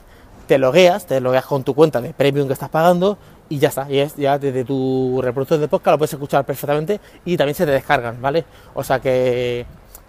te 0.45 0.59
logueas, 0.59 1.07
te 1.07 1.19
logueas 1.19 1.43
con 1.43 1.63
tu 1.63 1.73
cuenta 1.73 1.99
de 1.99 2.13
premium 2.13 2.45
que 2.45 2.53
estás 2.53 2.69
pagando 2.69 3.17
y 3.49 3.57
ya 3.57 3.69
está, 3.69 3.89
y 3.89 3.97
es 3.97 4.15
ya 4.15 4.37
desde 4.37 4.63
tu 4.65 5.19
reproductor 5.19 5.57
de 5.57 5.67
podcast 5.67 5.93
lo 5.93 5.97
puedes 5.97 6.13
escuchar 6.13 6.45
perfectamente 6.45 7.01
y 7.25 7.35
también 7.37 7.55
se 7.55 7.65
te 7.65 7.71
descargan, 7.71 8.21
¿vale? 8.21 8.45
O 8.75 8.83
sea 8.83 8.99
que 8.99 9.65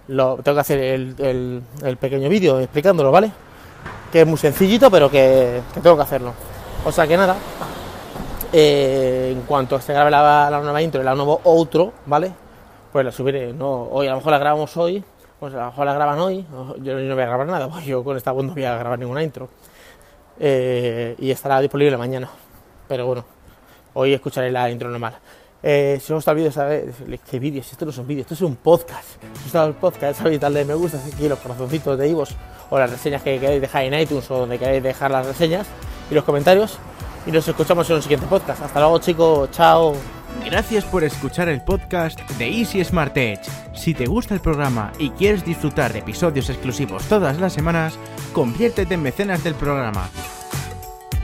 tengo 0.07 0.43
que 0.43 0.51
hacer 0.51 0.79
el, 0.81 1.63
pequeño 1.99 2.29
vídeo 2.29 2.61
explicándolo, 2.61 3.11
¿vale? 3.11 3.33
Que 4.13 4.21
es 4.21 4.27
muy 4.27 4.37
sencillito, 4.37 4.91
pero 4.91 5.11
que, 5.11 5.63
tengo 5.83 5.97
que 5.97 6.03
hacerlo. 6.03 6.35
O 6.85 6.93
sea 6.93 7.07
que 7.07 7.17
nada, 7.17 7.37
eh, 8.53 9.33
en 9.35 9.41
cuanto 9.47 9.81
se 9.81 9.95
grabe 9.95 10.11
la, 10.11 10.51
la, 10.51 10.61
nueva 10.61 10.83
intro 10.83 11.01
y 11.01 11.05
la 11.05 11.15
nuevo 11.15 11.41
outro, 11.43 11.95
¿vale? 12.05 12.31
Pues 12.93 13.03
la 13.03 13.13
subiré, 13.13 13.51
no, 13.55 13.85
hoy 13.85 14.09
a 14.09 14.11
lo 14.11 14.17
mejor 14.19 14.33
la 14.33 14.39
grabamos 14.39 14.77
hoy 14.77 15.03
pues 15.41 15.55
a 15.55 15.61
lo 15.61 15.67
mejor 15.67 15.87
la 15.87 15.95
graban 15.95 16.19
hoy, 16.19 16.45
yo 16.83 16.95
no 16.95 17.15
voy 17.15 17.23
a 17.23 17.27
grabar 17.27 17.47
nada, 17.47 17.69
porque 17.73 17.87
yo 17.87 18.05
con 18.05 18.17
esta 18.17 18.33
web 18.33 18.47
no 18.47 18.53
voy 18.53 18.65
a 18.65 18.77
grabar 18.77 18.99
ninguna 18.99 19.23
intro. 19.23 19.49
Eh, 20.39 21.17
y 21.19 21.31
estará 21.31 21.61
disponible 21.61 21.97
mañana. 21.97 22.29
Pero 22.87 23.07
bueno, 23.07 23.25
hoy 23.95 24.13
escucharé 24.13 24.51
la 24.53 24.71
intro 24.71 24.91
normal. 24.91 25.15
Eh, 25.63 25.99
si 26.01 26.13
os 26.13 26.19
gusta 26.19 26.31
el 26.31 26.37
vídeo, 26.39 26.53
sabéis 26.53 26.95
qué 27.29 27.39
vídeos, 27.39 27.71
esto 27.71 27.85
no 27.85 27.91
es 27.91 27.99
un 27.99 28.07
vídeo, 28.07 28.23
esto 28.23 28.35
es 28.35 28.41
un 28.43 28.57
podcast. 28.57 29.05
Si 29.23 29.27
os 29.27 29.43
gusta 29.45 29.65
el 29.65 29.75
podcast, 29.75 30.19
sabéis 30.21 30.41
darle 30.41 30.65
me 30.65 30.75
gusta, 30.75 30.99
aquí 30.99 31.29
los 31.29 31.39
corazoncitos 31.39 31.99
de 31.99 32.09
Ivos 32.09 32.35
o 32.71 32.79
las 32.79 32.91
reseñas 32.91 33.23
que 33.23 33.39
queréis 33.39 33.61
dejar 33.61 33.85
en 33.85 33.95
iTunes 33.95 34.31
o 34.31 34.39
donde 34.39 34.59
queráis 34.59 34.83
dejar 34.83 35.11
las 35.11 35.27
reseñas 35.27 35.67
y 36.11 36.15
los 36.15 36.25
comentarios. 36.25 36.79
Y 37.27 37.33
nos 37.33 37.47
escuchamos 37.47 37.89
en 37.91 37.97
un 37.97 38.03
siguiente 38.03 38.27
podcast. 38.27 38.63
Hasta 38.63 38.81
luego, 38.81 38.99
chicos, 38.99 39.51
chao. 39.51 40.20
Gracias 40.45 40.85
por 40.85 41.05
escuchar 41.05 41.49
el 41.49 41.61
podcast 41.63 42.19
de 42.33 42.49
Easy 42.49 42.83
Smart 42.85 43.17
Edge. 43.17 43.43
Si 43.75 43.95
te 43.95 44.07
gusta 44.07 44.35
el 44.35 44.41
programa 44.41 44.93
y 44.99 45.11
quieres 45.11 45.45
disfrutar 45.45 45.93
de 45.93 46.01
episodios 46.01 46.51
exclusivos 46.51 47.05
todas 47.05 47.39
las 47.39 47.53
semanas, 47.53 47.99
conviértete 48.33 48.95
en 48.95 49.03
mecenas 49.03 49.45
del 49.45 49.55
programa. 49.55 50.09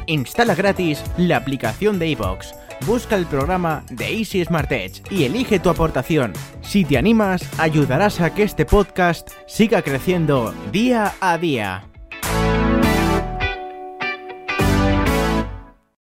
Instala 0.06 0.54
gratis 0.54 1.02
la 1.16 1.38
aplicación 1.38 1.98
de 1.98 2.08
iVoox. 2.08 2.52
Busca 2.86 3.16
el 3.16 3.26
programa 3.26 3.84
de 3.90 4.18
Easy 4.18 4.44
Smart 4.44 4.70
Edge 4.70 5.02
y 5.10 5.24
elige 5.24 5.58
tu 5.58 5.70
aportación. 5.70 6.32
Si 6.60 6.84
te 6.84 6.98
animas, 6.98 7.42
ayudarás 7.58 8.20
a 8.20 8.34
que 8.34 8.42
este 8.42 8.66
podcast 8.66 9.30
siga 9.46 9.82
creciendo 9.82 10.54
día 10.72 11.14
a 11.20 11.38
día. 11.38 11.84